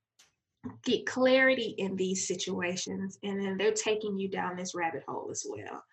get 0.83 1.05
clarity 1.05 1.75
in 1.77 1.95
these 1.95 2.27
situations 2.27 3.19
and 3.23 3.39
then 3.39 3.55
they're 3.57 3.71
taking 3.71 4.17
you 4.17 4.27
down 4.27 4.55
this 4.55 4.73
rabbit 4.73 5.03
hole 5.07 5.29
as 5.29 5.45
well. 5.47 5.83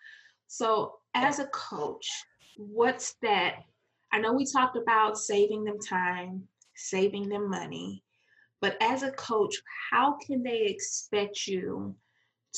So 0.47 0.95
as 1.13 1.39
a 1.39 1.47
coach 1.47 2.09
what's 2.57 3.15
that? 3.21 3.55
I 4.11 4.19
know 4.19 4.33
we 4.33 4.45
talked 4.45 4.77
about 4.77 5.17
saving 5.17 5.63
them 5.63 5.79
time 5.79 6.43
saving 6.75 7.29
them 7.29 7.49
money 7.49 8.03
but 8.61 8.75
as 8.81 9.03
a 9.03 9.11
coach 9.11 9.55
how 9.91 10.17
can 10.25 10.41
they 10.41 10.63
expect 10.65 11.45
you 11.45 11.95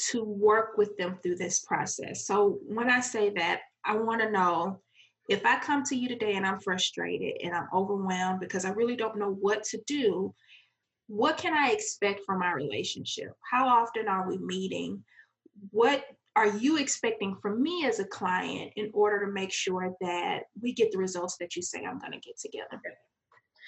to 0.10 0.24
work 0.24 0.78
with 0.78 0.98
them 0.98 1.18
through 1.22 1.36
this 1.36 1.60
process? 1.60 2.26
So 2.26 2.60
when 2.66 2.90
i 2.90 3.02
say 3.02 3.30
that 3.32 3.60
I 3.86 3.96
want 3.96 4.22
to 4.22 4.32
know 4.32 4.80
if 5.28 5.46
I 5.46 5.60
come 5.60 5.84
to 5.86 5.96
you 5.96 6.08
today 6.08 6.36
and 6.36 6.46
I'm 6.46 6.60
frustrated 6.60 7.42
and 7.44 7.56
I'm 7.56 7.68
overwhelmed 7.74 8.40
because 8.40 8.66
I 8.66 8.70
really 8.70 8.96
don't 8.96 9.18
know 9.18 9.32
what 9.32 9.64
to 9.66 9.80
do, 9.88 10.34
what 11.08 11.38
can 11.38 11.54
I 11.54 11.72
expect 11.72 12.22
from 12.26 12.42
our 12.42 12.56
relationship? 12.56 13.32
How 13.50 13.68
often 13.68 14.08
are 14.08 14.28
we 14.28 14.38
meeting? 14.38 15.04
What 15.72 16.06
are 16.36 16.48
you 16.48 16.78
expecting 16.78 17.36
from 17.42 17.62
me 17.62 17.86
as 17.86 18.00
a 18.00 18.06
client 18.06 18.74
in 18.76 18.92
order 18.94 19.26
to 19.26 19.32
make 19.32 19.52
sure 19.52 19.94
that 20.02 20.44
we 20.62 20.74
get 20.74 20.92
the 20.92 20.98
results 20.98 21.38
that 21.38 21.56
you 21.56 21.62
say 21.62 21.86
I'm 21.86 22.00
going 22.00 22.12
to 22.12 22.20
get 22.20 22.38
together? 22.40 22.82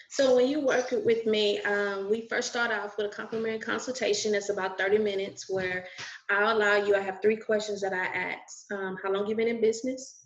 So 0.10 0.36
when 0.36 0.48
you 0.48 0.62
work 0.62 0.92
with 0.92 1.26
me, 1.26 1.60
um, 1.62 2.10
we 2.10 2.28
first 2.30 2.50
start 2.50 2.72
off 2.72 2.98
with 2.98 3.08
a 3.08 3.16
complimentary 3.16 3.60
consultation. 3.60 4.34
It's 4.36 4.50
about 4.50 4.78
30 4.78 5.00
minutes 5.00 5.50
where 5.50 5.86
i 6.30 6.50
allow 6.50 6.76
you, 6.76 6.96
I 6.96 7.02
have 7.02 7.22
three 7.22 7.36
questions 7.36 7.82
that 7.82 7.94
I 7.94 8.06
ask. 8.06 8.72
Um, 8.72 8.98
how 9.04 9.12
long 9.12 9.28
you 9.28 9.36
been 9.36 9.50
in 9.50 9.60
business? 9.60 10.24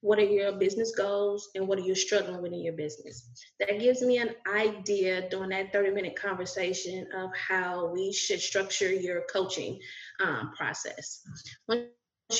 What 0.00 0.18
are 0.18 0.24
your 0.24 0.50
business 0.50 0.92
goals 0.96 1.50
and 1.54 1.68
what 1.68 1.78
are 1.78 1.82
you 1.82 1.94
struggling 1.94 2.42
with 2.42 2.52
in 2.52 2.64
your 2.64 2.72
business? 2.72 3.30
That 3.60 3.78
gives 3.78 4.02
me 4.02 4.18
an 4.18 4.30
idea 4.52 5.28
during 5.30 5.50
that 5.50 5.72
30 5.72 5.90
minute 5.92 6.16
conversation 6.20 7.06
of 7.16 7.30
how 7.36 7.86
we 7.86 8.12
should 8.12 8.40
structure 8.40 8.92
your 8.92 9.22
coaching 9.32 9.78
um, 10.18 10.52
process. 10.56 11.22
Once 11.68 11.86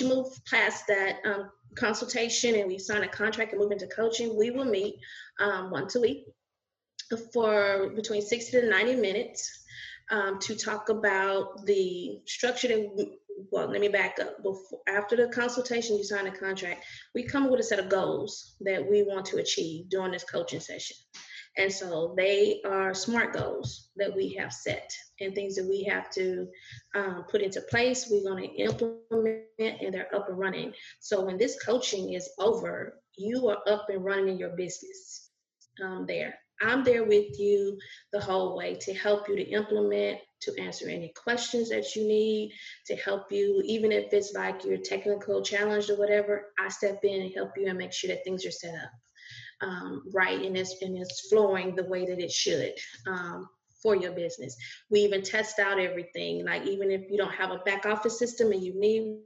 you 0.00 0.08
move 0.08 0.26
past 0.50 0.88
that 0.88 1.18
um, 1.24 1.50
consultation 1.76 2.56
and 2.56 2.66
we 2.66 2.78
sign 2.78 3.04
a 3.04 3.08
contract 3.08 3.52
and 3.52 3.60
move 3.60 3.70
into 3.70 3.86
coaching, 3.86 4.36
we 4.36 4.50
will 4.50 4.64
meet 4.64 4.96
um, 5.38 5.70
once 5.70 5.94
a 5.94 6.00
week 6.00 6.26
for 7.16 7.90
between 7.94 8.22
60 8.22 8.60
to 8.60 8.68
90 8.68 8.96
minutes 8.96 9.64
um, 10.10 10.38
to 10.40 10.54
talk 10.54 10.88
about 10.88 11.64
the 11.66 12.20
structure 12.26 12.68
that 12.68 13.08
well 13.50 13.68
let 13.68 13.80
me 13.80 13.88
back 13.88 14.18
up. 14.20 14.42
Before 14.42 14.80
after 14.88 15.16
the 15.16 15.28
consultation 15.28 15.96
you 15.96 16.04
sign 16.04 16.26
a 16.26 16.30
contract 16.30 16.84
we 17.14 17.22
come 17.22 17.44
up 17.44 17.50
with 17.50 17.60
a 17.60 17.64
set 17.64 17.78
of 17.78 17.88
goals 17.88 18.56
that 18.60 18.88
we 18.88 19.02
want 19.02 19.24
to 19.26 19.38
achieve 19.38 19.88
during 19.88 20.12
this 20.12 20.24
coaching 20.24 20.60
session. 20.60 20.96
And 21.58 21.70
so 21.70 22.14
they 22.16 22.62
are 22.64 22.94
smart 22.94 23.34
goals 23.34 23.90
that 23.96 24.14
we 24.16 24.34
have 24.38 24.54
set 24.54 24.90
and 25.20 25.34
things 25.34 25.54
that 25.56 25.68
we 25.68 25.82
have 25.84 26.10
to 26.12 26.48
um, 26.94 27.26
put 27.30 27.42
into 27.42 27.60
place 27.70 28.08
we're 28.10 28.22
going 28.22 28.48
to 28.48 28.54
implement 28.54 29.42
and 29.58 29.92
they're 29.92 30.14
up 30.14 30.30
and 30.30 30.38
running. 30.38 30.72
So 31.00 31.22
when 31.22 31.36
this 31.36 31.62
coaching 31.62 32.14
is 32.14 32.28
over 32.38 33.02
you 33.16 33.48
are 33.48 33.58
up 33.68 33.88
and 33.90 34.04
running 34.04 34.28
in 34.28 34.38
your 34.38 34.56
business 34.56 35.30
um, 35.82 36.06
there 36.06 36.34
I'm 36.62 36.84
there 36.84 37.04
with 37.04 37.38
you 37.38 37.78
the 38.12 38.20
whole 38.20 38.56
way 38.56 38.76
to 38.80 38.94
help 38.94 39.28
you 39.28 39.36
to 39.36 39.48
implement, 39.48 40.18
to 40.42 40.60
answer 40.60 40.88
any 40.88 41.12
questions 41.14 41.70
that 41.70 41.94
you 41.94 42.06
need, 42.06 42.52
to 42.86 42.96
help 42.96 43.30
you, 43.30 43.62
even 43.64 43.92
if 43.92 44.12
it's 44.12 44.32
like 44.34 44.64
you're 44.64 44.78
technical 44.78 45.42
challenged 45.42 45.90
or 45.90 45.96
whatever, 45.96 46.52
I 46.58 46.68
step 46.68 47.00
in 47.02 47.22
and 47.22 47.34
help 47.34 47.50
you 47.56 47.68
and 47.68 47.78
make 47.78 47.92
sure 47.92 48.08
that 48.08 48.24
things 48.24 48.46
are 48.46 48.50
set 48.50 48.74
up 48.74 49.68
um, 49.68 50.02
right 50.12 50.40
and 50.42 50.56
it's, 50.56 50.80
and 50.82 50.96
it's 50.96 51.28
flowing 51.28 51.74
the 51.74 51.84
way 51.84 52.06
that 52.06 52.18
it 52.18 52.32
should. 52.32 52.74
Um, 53.06 53.48
for 53.82 53.96
your 53.96 54.12
business. 54.12 54.56
We 54.90 55.00
even 55.00 55.22
test 55.22 55.58
out 55.58 55.80
everything. 55.80 56.44
Like 56.44 56.66
even 56.66 56.92
if 56.92 57.10
you 57.10 57.18
don't 57.18 57.34
have 57.34 57.50
a 57.50 57.58
back 57.58 57.84
office 57.84 58.16
system 58.16 58.52
and 58.52 58.62
you 58.62 58.78
need 58.78 59.18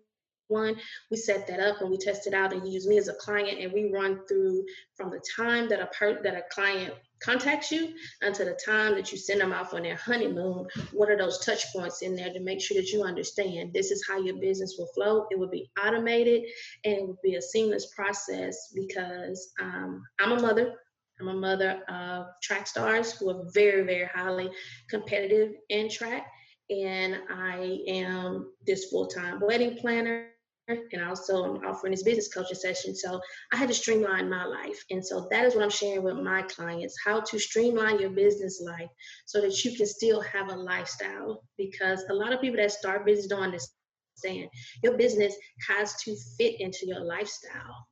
one, 0.48 0.76
we 1.10 1.16
set 1.16 1.46
that 1.48 1.60
up 1.60 1.80
and 1.80 1.90
we 1.90 1.98
test 1.98 2.26
it 2.26 2.34
out 2.34 2.52
and 2.52 2.70
use 2.70 2.86
me 2.86 2.98
as 2.98 3.08
a 3.08 3.14
client 3.14 3.60
and 3.60 3.72
we 3.72 3.90
run 3.92 4.20
through 4.28 4.64
from 4.94 5.10
the 5.10 5.20
time 5.36 5.68
that 5.68 5.80
a 5.80 5.86
per 5.86 6.22
that 6.22 6.34
a 6.34 6.42
client 6.50 6.94
contacts 7.20 7.72
you 7.72 7.94
until 8.22 8.46
the 8.46 8.58
time 8.64 8.94
that 8.94 9.10
you 9.10 9.18
send 9.18 9.40
them 9.40 9.52
off 9.52 9.72
on 9.72 9.82
their 9.82 9.96
honeymoon 9.96 10.66
what 10.92 11.10
are 11.10 11.16
those 11.16 11.38
touch 11.38 11.72
points 11.72 12.02
in 12.02 12.14
there 12.14 12.32
to 12.32 12.40
make 12.40 12.60
sure 12.60 12.76
that 12.76 12.90
you 12.90 13.02
understand 13.02 13.72
this 13.72 13.90
is 13.90 14.04
how 14.06 14.20
your 14.20 14.36
business 14.36 14.76
will 14.78 14.88
flow. 14.94 15.26
It 15.30 15.38
will 15.38 15.48
be 15.48 15.70
automated 15.82 16.44
and 16.84 16.94
it 16.94 17.06
will 17.06 17.18
be 17.22 17.36
a 17.36 17.42
seamless 17.42 17.86
process 17.94 18.72
because 18.74 19.52
um, 19.60 20.02
i'm 20.18 20.32
a 20.32 20.40
mother. 20.40 20.74
I'm 21.18 21.28
a 21.28 21.34
mother 21.34 21.80
of 21.88 22.26
track 22.42 22.66
stars 22.66 23.12
who 23.12 23.30
are 23.30 23.44
very 23.54 23.82
very 23.82 24.08
highly 24.14 24.50
competitive 24.90 25.52
in 25.70 25.88
track 25.88 26.26
and 26.68 27.16
i 27.30 27.78
am 27.86 28.52
this 28.66 28.86
full-time 28.90 29.40
wedding 29.40 29.76
planner 29.76 30.26
and 30.68 31.04
also 31.04 31.44
I'm 31.44 31.64
offering 31.64 31.92
this 31.92 32.02
business 32.02 32.32
coaching 32.32 32.56
session. 32.56 32.94
So 32.94 33.20
I 33.52 33.56
had 33.56 33.68
to 33.68 33.74
streamline 33.74 34.28
my 34.28 34.44
life. 34.44 34.84
And 34.90 35.04
so 35.04 35.28
that 35.30 35.44
is 35.44 35.54
what 35.54 35.64
I'm 35.64 35.70
sharing 35.70 36.02
with 36.02 36.16
my 36.16 36.42
clients, 36.42 36.96
how 37.04 37.20
to 37.20 37.38
streamline 37.38 38.00
your 38.00 38.10
business 38.10 38.60
life 38.64 38.90
so 39.26 39.40
that 39.40 39.64
you 39.64 39.76
can 39.76 39.86
still 39.86 40.20
have 40.20 40.50
a 40.50 40.56
lifestyle. 40.56 41.44
Because 41.56 42.04
a 42.10 42.14
lot 42.14 42.32
of 42.32 42.40
people 42.40 42.56
that 42.56 42.72
start 42.72 43.06
business 43.06 43.28
don't 43.28 43.42
understand 43.42 44.48
your 44.82 44.96
business 44.96 45.34
has 45.68 45.94
to 46.02 46.16
fit 46.38 46.60
into 46.60 46.86
your 46.86 47.00
lifestyle. 47.00 47.86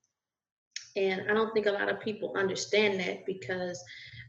And 0.97 1.31
I 1.31 1.35
don't 1.35 1.53
think 1.53 1.67
a 1.67 1.73
lot 1.73 1.89
of 1.89 2.01
people 2.01 2.35
understand 2.37 2.99
that 3.01 3.27
because 3.27 3.83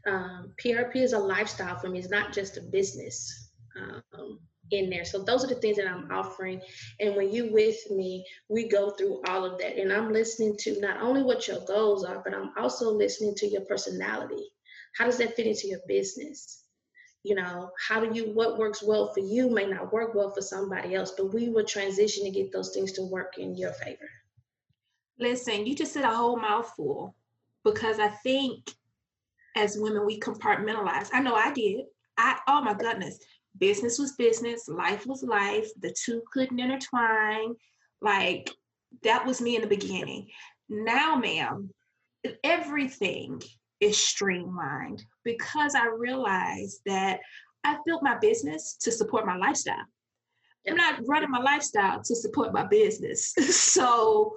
um, 0.06 0.52
PRP 0.62 0.96
is 0.96 1.14
a 1.14 1.18
lifestyle 1.18 1.78
for 1.78 1.88
me. 1.88 1.98
It's 1.98 2.10
not 2.10 2.32
just 2.32 2.56
a 2.56 2.60
business. 2.60 3.50
Um, 3.78 4.40
in 4.70 4.90
there. 4.90 5.04
So 5.04 5.22
those 5.22 5.44
are 5.44 5.48
the 5.48 5.56
things 5.56 5.76
that 5.76 5.88
I'm 5.88 6.10
offering. 6.10 6.60
And 7.00 7.16
when 7.16 7.32
you 7.32 7.52
with 7.52 7.76
me, 7.90 8.24
we 8.48 8.68
go 8.68 8.90
through 8.90 9.22
all 9.28 9.44
of 9.44 9.58
that. 9.58 9.78
And 9.78 9.92
I'm 9.92 10.12
listening 10.12 10.56
to 10.60 10.80
not 10.80 11.00
only 11.02 11.22
what 11.22 11.46
your 11.48 11.60
goals 11.66 12.04
are, 12.04 12.20
but 12.24 12.34
I'm 12.34 12.50
also 12.58 12.90
listening 12.90 13.34
to 13.36 13.46
your 13.46 13.62
personality. 13.62 14.50
How 14.96 15.04
does 15.04 15.18
that 15.18 15.36
fit 15.36 15.46
into 15.46 15.68
your 15.68 15.80
business? 15.86 16.64
You 17.22 17.34
know, 17.34 17.70
how 17.88 18.00
do 18.00 18.14
you 18.14 18.30
what 18.32 18.56
works 18.56 18.82
well 18.82 19.12
for 19.12 19.20
you 19.20 19.50
may 19.50 19.66
not 19.66 19.92
work 19.92 20.14
well 20.14 20.30
for 20.30 20.42
somebody 20.42 20.94
else, 20.94 21.12
but 21.16 21.34
we 21.34 21.48
will 21.48 21.64
transition 21.64 22.24
to 22.24 22.30
get 22.30 22.52
those 22.52 22.72
things 22.72 22.92
to 22.92 23.02
work 23.02 23.34
in 23.36 23.56
your 23.56 23.72
favor. 23.72 24.08
Listen, 25.18 25.66
you 25.66 25.74
just 25.74 25.92
said 25.92 26.04
a 26.04 26.14
whole 26.14 26.36
mouthful 26.36 27.16
because 27.64 27.98
I 27.98 28.08
think 28.08 28.70
as 29.56 29.76
women 29.76 30.06
we 30.06 30.20
compartmentalize. 30.20 31.08
I 31.12 31.20
know 31.20 31.34
I 31.34 31.52
did. 31.52 31.86
I 32.16 32.38
oh 32.46 32.62
my 32.62 32.74
goodness 32.74 33.18
business 33.58 33.98
was 33.98 34.12
business, 34.12 34.68
life 34.68 35.06
was 35.06 35.22
life. 35.22 35.68
The 35.80 35.94
two 36.04 36.22
couldn't 36.32 36.60
intertwine. 36.60 37.54
Like 38.00 38.50
that 39.02 39.26
was 39.26 39.40
me 39.40 39.56
in 39.56 39.62
the 39.62 39.68
beginning. 39.68 40.28
Now, 40.68 41.16
ma'am, 41.16 41.70
everything 42.42 43.40
is 43.80 43.98
streamlined 43.98 45.04
because 45.24 45.74
I 45.74 45.86
realized 45.86 46.80
that 46.86 47.20
I 47.64 47.78
built 47.84 48.02
my 48.02 48.16
business 48.18 48.76
to 48.82 48.92
support 48.92 49.26
my 49.26 49.36
lifestyle. 49.36 49.84
I'm 50.68 50.76
not 50.76 51.00
running 51.06 51.30
my 51.30 51.40
lifestyle 51.40 52.02
to 52.02 52.16
support 52.16 52.52
my 52.52 52.66
business. 52.66 53.32
so 53.50 54.34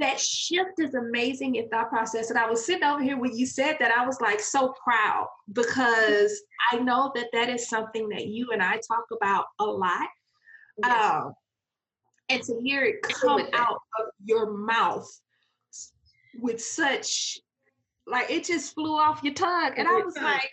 that 0.00 0.20
shift 0.20 0.78
is 0.78 0.94
amazing 0.94 1.56
in 1.56 1.68
thought 1.68 1.90
process. 1.90 2.30
And 2.30 2.38
I 2.38 2.48
was 2.48 2.64
sitting 2.64 2.84
over 2.84 3.02
here 3.02 3.18
when 3.18 3.36
you 3.36 3.46
said 3.46 3.76
that, 3.80 3.92
I 3.96 4.06
was 4.06 4.20
like 4.20 4.40
so 4.40 4.74
proud 4.82 5.28
because 5.52 6.40
I 6.72 6.76
know 6.78 7.12
that 7.14 7.28
that 7.32 7.48
is 7.48 7.68
something 7.68 8.08
that 8.10 8.26
you 8.26 8.50
and 8.52 8.62
I 8.62 8.80
talk 8.86 9.04
about 9.12 9.46
a 9.58 9.64
lot. 9.64 10.08
Yes. 10.78 11.12
Um, 11.14 11.34
and 12.30 12.42
to 12.42 12.60
hear 12.62 12.84
it 12.84 13.02
come 13.02 13.46
out 13.52 13.80
of 13.98 14.06
your 14.24 14.52
mouth 14.52 15.08
with 16.40 16.62
such 16.62 17.38
like 18.06 18.30
it 18.30 18.44
just 18.44 18.74
flew 18.74 18.96
off 18.96 19.20
your 19.22 19.34
tongue 19.34 19.72
and 19.76 19.88
i 19.88 19.96
was 19.96 20.16
like 20.16 20.50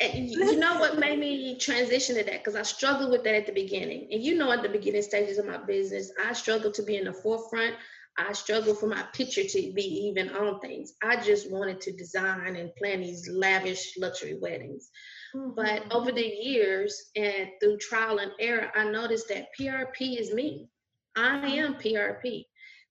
and 0.00 0.28
you 0.28 0.56
know 0.56 0.78
what 0.78 0.98
made 0.98 1.18
me 1.18 1.56
transition 1.58 2.16
to 2.16 2.24
that 2.24 2.42
because 2.42 2.56
i 2.56 2.62
struggled 2.62 3.10
with 3.10 3.22
that 3.22 3.34
at 3.34 3.46
the 3.46 3.52
beginning 3.52 4.08
and 4.10 4.22
you 4.22 4.34
know 4.34 4.50
at 4.50 4.62
the 4.62 4.68
beginning 4.68 5.02
stages 5.02 5.38
of 5.38 5.46
my 5.46 5.58
business 5.58 6.10
i 6.26 6.32
struggled 6.32 6.72
to 6.72 6.82
be 6.82 6.96
in 6.96 7.04
the 7.04 7.12
forefront 7.12 7.74
i 8.18 8.32
struggled 8.32 8.78
for 8.78 8.86
my 8.86 9.02
picture 9.12 9.44
to 9.44 9.72
be 9.74 9.82
even 9.82 10.30
on 10.30 10.60
things 10.60 10.94
i 11.02 11.16
just 11.16 11.50
wanted 11.50 11.80
to 11.80 11.92
design 11.92 12.56
and 12.56 12.74
plan 12.76 13.00
these 13.00 13.28
lavish 13.30 13.94
luxury 13.98 14.38
weddings 14.40 14.90
mm-hmm. 15.34 15.50
but 15.54 15.82
over 15.92 16.12
the 16.12 16.26
years 16.26 17.10
and 17.16 17.48
through 17.60 17.78
trial 17.78 18.18
and 18.18 18.32
error 18.40 18.70
i 18.74 18.84
noticed 18.84 19.28
that 19.28 19.48
prp 19.58 20.18
is 20.18 20.32
me 20.32 20.68
i 21.16 21.46
am 21.46 21.74
prp 21.74 22.44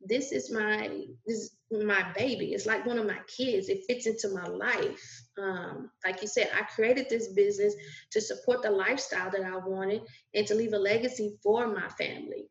this 0.08 0.32
is 0.32 0.52
my 0.52 0.88
this 1.26 1.38
is 1.38 1.56
my 1.72 2.12
baby. 2.16 2.54
It's 2.54 2.66
like 2.66 2.86
one 2.86 3.00
of 3.00 3.08
my 3.08 3.20
kids. 3.28 3.70
It 3.70 3.84
fits 3.88 4.06
into 4.06 4.30
my 4.30 4.46
life. 4.46 5.24
Um, 5.42 5.90
like 6.06 6.22
you 6.22 6.28
said, 6.28 6.50
I 6.54 6.62
created 6.64 7.08
this 7.10 7.30
business 7.30 7.74
to 8.12 8.22
support 8.22 8.62
the 8.62 8.72
lifestyle 8.72 9.32
that 9.32 9.44
I 9.44 9.58
wanted 9.58 10.02
and 10.34 10.46
to 10.48 10.56
leave 10.56 10.74
a 10.74 10.78
legacy 10.78 11.38
for 11.42 11.68
my 11.68 11.88
family 11.90 12.50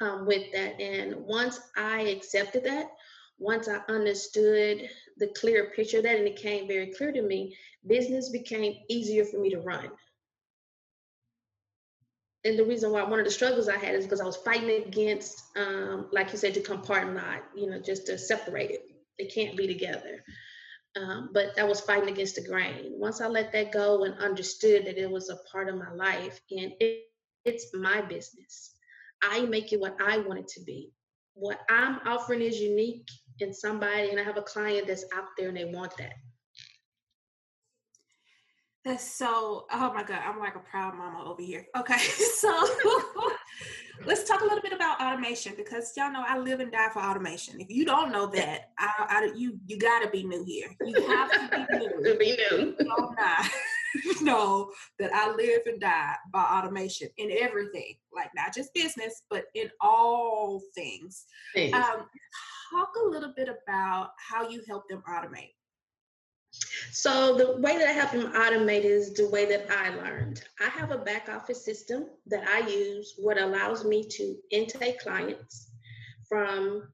um, 0.00 0.26
with 0.26 0.52
that. 0.52 0.80
And 0.80 1.16
once 1.24 1.60
I 1.76 2.02
accepted 2.02 2.64
that, 2.64 2.86
once 3.38 3.68
I 3.68 3.80
understood 3.92 4.88
the 5.16 5.28
clear 5.28 5.72
picture 5.74 5.98
of 5.98 6.04
that, 6.04 6.18
and 6.18 6.28
it 6.28 6.36
came 6.36 6.68
very 6.68 6.92
clear 6.92 7.12
to 7.12 7.22
me, 7.22 7.56
business 7.86 8.28
became 8.28 8.74
easier 8.88 9.24
for 9.24 9.38
me 9.38 9.50
to 9.50 9.60
run 9.60 9.90
and 12.44 12.58
the 12.58 12.64
reason 12.64 12.90
why 12.90 13.02
one 13.02 13.18
of 13.18 13.24
the 13.24 13.30
struggles 13.30 13.68
I 13.68 13.76
had 13.76 13.94
is 13.94 14.04
because 14.04 14.20
I 14.20 14.24
was 14.24 14.36
fighting 14.36 14.70
against, 14.86 15.42
um, 15.56 16.08
like 16.10 16.32
you 16.32 16.38
said, 16.38 16.54
to 16.54 16.60
compartment, 16.60 17.42
you 17.54 17.68
know, 17.68 17.80
just 17.80 18.06
to 18.06 18.16
separate 18.16 18.70
it. 18.70 18.80
They 19.18 19.26
can't 19.26 19.56
be 19.56 19.66
together. 19.66 20.24
Um, 20.96 21.30
but 21.32 21.58
I 21.58 21.64
was 21.64 21.80
fighting 21.80 22.08
against 22.08 22.36
the 22.36 22.42
grain. 22.42 22.92
Once 22.98 23.20
I 23.20 23.26
let 23.26 23.52
that 23.52 23.72
go 23.72 24.04
and 24.04 24.14
understood 24.18 24.86
that 24.86 24.98
it 24.98 25.10
was 25.10 25.28
a 25.28 25.38
part 25.52 25.68
of 25.68 25.76
my 25.76 25.92
life 25.92 26.40
and 26.50 26.72
it, 26.80 27.04
it's 27.44 27.66
my 27.74 28.00
business, 28.00 28.74
I 29.22 29.42
make 29.46 29.72
it 29.72 29.80
what 29.80 29.96
I 30.00 30.18
want 30.18 30.40
it 30.40 30.48
to 30.48 30.62
be. 30.62 30.90
What 31.34 31.60
I'm 31.70 32.00
offering 32.06 32.42
is 32.42 32.60
unique 32.60 33.08
in 33.38 33.54
somebody, 33.54 34.10
and 34.10 34.20
I 34.20 34.22
have 34.22 34.36
a 34.36 34.42
client 34.42 34.86
that's 34.86 35.04
out 35.16 35.28
there 35.38 35.48
and 35.48 35.56
they 35.56 35.66
want 35.66 35.96
that. 35.98 36.12
That's 38.84 39.04
so, 39.04 39.66
oh 39.70 39.92
my 39.92 40.02
God, 40.02 40.20
I'm 40.24 40.38
like 40.38 40.56
a 40.56 40.60
proud 40.60 40.94
mama 40.96 41.22
over 41.30 41.42
here. 41.42 41.66
Okay, 41.76 41.98
so 41.98 42.48
let's 44.06 44.24
talk 44.24 44.40
a 44.40 44.44
little 44.44 44.62
bit 44.62 44.72
about 44.72 45.00
automation 45.00 45.52
because 45.54 45.92
y'all 45.96 46.10
know 46.10 46.24
I 46.26 46.38
live 46.38 46.60
and 46.60 46.72
die 46.72 46.88
for 46.90 47.00
automation. 47.00 47.60
If 47.60 47.68
you 47.70 47.84
don't 47.84 48.10
know 48.10 48.26
that, 48.34 48.70
I, 48.78 48.90
I 49.08 49.32
you 49.36 49.58
you 49.66 49.78
got 49.78 50.02
to 50.02 50.08
be 50.08 50.24
new 50.24 50.44
here. 50.44 50.74
You 50.84 51.06
have 51.08 51.30
to 51.30 51.66
be 51.70 51.78
new. 51.78 52.12
to 52.12 52.18
be 52.18 52.38
new. 52.50 52.76
die. 53.16 53.48
know 54.22 54.70
that 54.98 55.12
I 55.12 55.34
live 55.34 55.62
and 55.66 55.80
die 55.80 56.14
by 56.32 56.42
automation 56.42 57.08
in 57.16 57.30
everything, 57.30 57.94
like 58.14 58.30
not 58.34 58.54
just 58.54 58.74
business, 58.74 59.22
but 59.30 59.44
in 59.54 59.70
all 59.80 60.60
things. 60.74 61.24
Um, 61.72 62.06
talk 62.72 62.90
a 63.02 63.06
little 63.06 63.32
bit 63.36 63.48
about 63.48 64.10
how 64.18 64.48
you 64.48 64.62
help 64.68 64.88
them 64.88 65.02
automate. 65.08 65.54
So 66.90 67.36
the 67.36 67.60
way 67.60 67.78
that 67.78 67.88
I 67.88 67.92
help 67.92 68.10
them 68.10 68.32
automate 68.32 68.84
is 68.84 69.14
the 69.14 69.28
way 69.28 69.44
that 69.46 69.70
I 69.70 69.94
learned. 69.94 70.42
I 70.60 70.68
have 70.68 70.90
a 70.90 70.98
back 70.98 71.28
office 71.28 71.64
system 71.64 72.06
that 72.26 72.46
I 72.48 72.66
use, 72.68 73.14
what 73.18 73.38
allows 73.38 73.84
me 73.84 74.04
to 74.08 74.36
intake 74.50 74.98
clients 75.00 75.69
from 76.30 76.84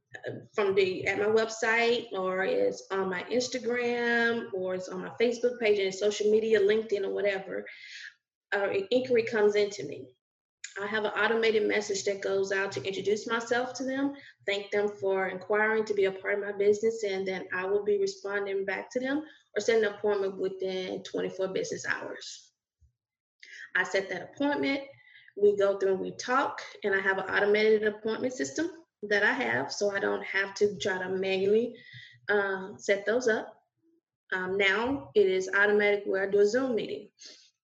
from 0.54 0.74
the 0.74 1.06
at 1.06 1.18
my 1.18 1.26
website 1.26 2.06
or 2.12 2.44
it's 2.44 2.84
on 2.90 3.10
my 3.10 3.22
Instagram 3.24 4.46
or 4.54 4.74
it's 4.74 4.88
on 4.88 5.02
my 5.02 5.10
Facebook 5.20 5.60
page 5.60 5.78
and 5.78 5.94
social 5.94 6.30
media, 6.30 6.58
LinkedIn 6.58 7.04
or 7.04 7.12
whatever. 7.12 7.66
Uh, 8.54 8.68
inquiry 8.90 9.22
comes 9.22 9.54
into 9.54 9.84
me. 9.84 10.06
I 10.82 10.86
have 10.86 11.04
an 11.04 11.12
automated 11.12 11.68
message 11.68 12.04
that 12.04 12.22
goes 12.22 12.50
out 12.50 12.72
to 12.72 12.82
introduce 12.82 13.26
myself 13.26 13.74
to 13.74 13.84
them, 13.84 14.14
thank 14.46 14.70
them 14.70 14.88
for 15.00 15.28
inquiring 15.28 15.84
to 15.86 15.94
be 15.94 16.04
a 16.04 16.12
part 16.12 16.34
of 16.34 16.44
my 16.44 16.52
business, 16.52 17.02
and 17.02 17.26
then 17.26 17.44
I 17.54 17.66
will 17.66 17.84
be 17.84 17.98
responding 17.98 18.64
back 18.64 18.90
to 18.92 19.00
them 19.00 19.22
or 19.56 19.60
set 19.60 19.82
an 19.82 19.86
appointment 19.86 20.38
within 20.38 21.02
24 21.02 21.48
business 21.48 21.86
hours. 21.86 22.50
I 23.74 23.84
set 23.84 24.08
that 24.10 24.30
appointment, 24.34 24.80
we 25.36 25.56
go 25.56 25.78
through 25.78 25.92
and 25.92 26.00
we 26.00 26.12
talk, 26.12 26.60
and 26.84 26.94
I 26.94 27.00
have 27.00 27.18
an 27.18 27.24
automated 27.24 27.84
appointment 27.84 28.34
system 28.34 28.70
that 29.08 29.22
I 29.22 29.32
have 29.32 29.72
so 29.72 29.94
I 29.94 30.00
don't 30.00 30.24
have 30.24 30.54
to 30.54 30.76
try 30.78 30.98
to 30.98 31.08
manually 31.08 31.74
um, 32.28 32.74
set 32.78 33.06
those 33.06 33.28
up. 33.28 33.62
Um, 34.32 34.56
now 34.58 35.10
it 35.14 35.26
is 35.26 35.48
automatic 35.56 36.02
where 36.06 36.26
I 36.26 36.30
do 36.30 36.40
a 36.40 36.46
Zoom 36.46 36.74
meeting 36.74 37.08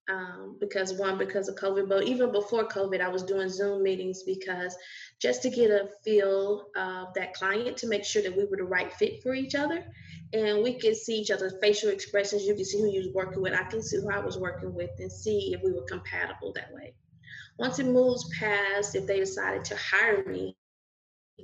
um, 0.09 0.57
because 0.61 0.94
one 0.94 1.16
because 1.16 1.48
of 1.48 1.55
covid 1.55 1.88
but 1.88 2.05
even 2.05 2.33
before 2.33 2.66
covid 2.66 3.00
i 3.00 3.09
was 3.09 3.22
doing 3.22 3.48
zoom 3.48 3.83
meetings 3.83 4.22
because 4.24 4.76
just 5.20 5.42
to 5.42 5.50
get 5.50 5.70
a 5.70 5.88
feel 6.05 6.66
of 6.76 7.14
that 7.14 7.35
client 7.35 7.76
to 7.76 7.87
make 7.87 8.05
sure 8.05 8.22
that 8.22 8.37
we 8.37 8.44
were 8.44 8.57
the 8.57 8.64
right 8.64 8.92
fit 8.92 9.22
for 9.22 9.35
each 9.35 9.55
other 9.55 9.85
and 10.33 10.62
we 10.62 10.78
could 10.78 10.96
see 10.96 11.18
each 11.18 11.31
other's 11.31 11.55
facial 11.61 11.90
expressions 11.90 12.44
you 12.44 12.55
can 12.55 12.64
see 12.64 12.81
who 12.81 12.90
you 12.90 13.00
was 13.00 13.14
working 13.14 13.42
with 13.42 13.52
i 13.52 13.62
can 13.64 13.83
see 13.83 13.98
who 13.98 14.11
i 14.11 14.18
was 14.18 14.38
working 14.38 14.74
with 14.74 14.90
and 14.98 15.11
see 15.11 15.52
if 15.55 15.62
we 15.62 15.72
were 15.72 15.85
compatible 15.85 16.52
that 16.52 16.72
way 16.72 16.92
once 17.59 17.78
it 17.78 17.87
moves 17.87 18.28
past 18.38 18.96
if 18.96 19.07
they 19.07 19.20
decided 19.20 19.64
to 19.64 19.76
hire 19.76 20.24
me 20.24 20.57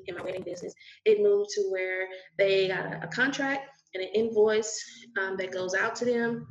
in 0.07 0.14
my 0.14 0.22
wedding 0.22 0.42
business 0.42 0.74
it 1.05 1.20
moved 1.20 1.51
to 1.51 1.62
where 1.70 2.07
they 2.38 2.68
got 2.68 2.87
a, 2.87 3.05
a 3.05 3.09
contract 3.09 3.68
and 3.94 4.03
an 4.03 4.11
invoice 4.14 4.83
um, 5.20 5.37
that 5.37 5.51
goes 5.51 5.74
out 5.74 5.96
to 5.96 6.05
them 6.05 6.46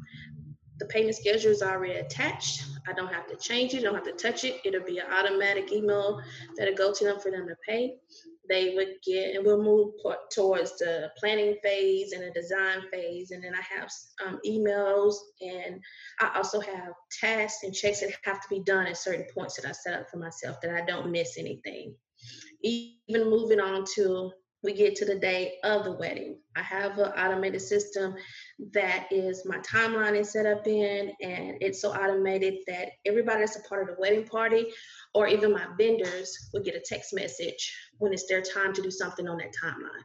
the 0.79 0.85
payment 0.85 1.15
schedule 1.15 1.51
is 1.51 1.61
already 1.61 1.95
attached. 1.95 2.63
I 2.87 2.93
don't 2.93 3.11
have 3.13 3.27
to 3.27 3.35
change 3.35 3.73
it, 3.73 3.79
I 3.79 3.81
don't 3.81 3.95
have 3.95 4.03
to 4.03 4.11
touch 4.11 4.43
it. 4.43 4.61
It'll 4.63 4.85
be 4.85 4.99
an 4.99 5.07
automatic 5.11 5.71
email 5.71 6.21
that'll 6.55 6.75
go 6.75 6.93
to 6.93 7.03
them 7.03 7.19
for 7.19 7.31
them 7.31 7.47
to 7.47 7.55
pay. 7.67 7.95
They 8.49 8.75
would 8.75 8.95
get, 9.05 9.35
and 9.35 9.45
we'll 9.45 9.61
move 9.61 9.95
towards 10.31 10.77
the 10.77 11.11
planning 11.17 11.57
phase 11.61 12.13
and 12.13 12.23
the 12.23 12.31
design 12.31 12.83
phase. 12.91 13.31
And 13.31 13.43
then 13.43 13.53
I 13.53 13.61
have 13.77 13.89
um, 14.25 14.39
emails, 14.47 15.15
and 15.41 15.81
I 16.21 16.37
also 16.37 16.61
have 16.61 16.93
tasks 17.19 17.63
and 17.63 17.73
checks 17.73 17.99
that 17.99 18.11
have 18.23 18.41
to 18.41 18.47
be 18.49 18.63
done 18.63 18.87
at 18.87 18.97
certain 18.97 19.25
points 19.33 19.55
that 19.55 19.67
I 19.67 19.73
set 19.73 19.99
up 19.99 20.09
for 20.09 20.17
myself 20.17 20.61
that 20.61 20.73
I 20.73 20.85
don't 20.85 21.11
miss 21.11 21.37
anything. 21.37 21.95
Even 22.63 23.29
moving 23.29 23.59
on 23.59 23.85
to 23.95 24.31
we 24.63 24.73
get 24.73 24.95
to 24.95 25.05
the 25.05 25.15
day 25.19 25.55
of 25.63 25.83
the 25.83 25.91
wedding. 25.93 26.39
I 26.55 26.61
have 26.61 26.97
an 26.97 27.11
automated 27.11 27.61
system 27.61 28.15
that 28.73 29.07
is 29.11 29.45
my 29.45 29.59
timeline 29.59 30.19
is 30.19 30.31
set 30.31 30.45
up 30.45 30.65
in, 30.67 31.11
and 31.21 31.57
it's 31.61 31.81
so 31.81 31.93
automated 31.93 32.55
that 32.67 32.89
everybody 33.05 33.41
that's 33.41 33.55
a 33.55 33.61
part 33.61 33.83
of 33.83 33.95
the 33.95 34.01
wedding 34.01 34.25
party 34.25 34.67
or 35.13 35.27
even 35.27 35.53
my 35.53 35.67
vendors 35.77 36.49
will 36.53 36.63
get 36.63 36.75
a 36.75 36.81
text 36.83 37.13
message 37.13 37.73
when 37.99 38.13
it's 38.13 38.27
their 38.27 38.41
time 38.41 38.73
to 38.73 38.81
do 38.81 38.91
something 38.91 39.27
on 39.27 39.37
that 39.37 39.53
timeline 39.63 40.03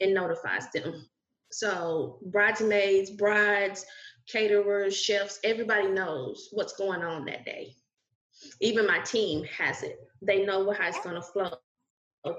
and 0.00 0.12
notifies 0.12 0.70
them. 0.72 1.06
So, 1.52 2.18
bridesmaids, 2.26 3.12
brides, 3.12 3.86
caterers, 4.28 4.96
chefs, 4.96 5.38
everybody 5.44 5.88
knows 5.88 6.48
what's 6.50 6.76
going 6.76 7.02
on 7.02 7.24
that 7.26 7.44
day. 7.44 7.72
Even 8.60 8.86
my 8.86 8.98
team 8.98 9.44
has 9.44 9.82
it. 9.84 9.96
They 10.20 10.44
know 10.44 10.70
how 10.72 10.88
it's 10.88 11.00
going 11.00 11.14
to 11.14 11.22
flow 11.22 11.52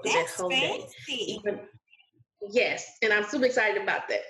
That's 0.04 0.34
whole 0.34 0.50
fancy. 0.50 1.40
day. 1.44 1.60
Yes, 2.50 2.98
and 3.02 3.12
I'm 3.12 3.24
super 3.24 3.46
excited 3.46 3.82
about 3.82 4.02
that. 4.08 4.22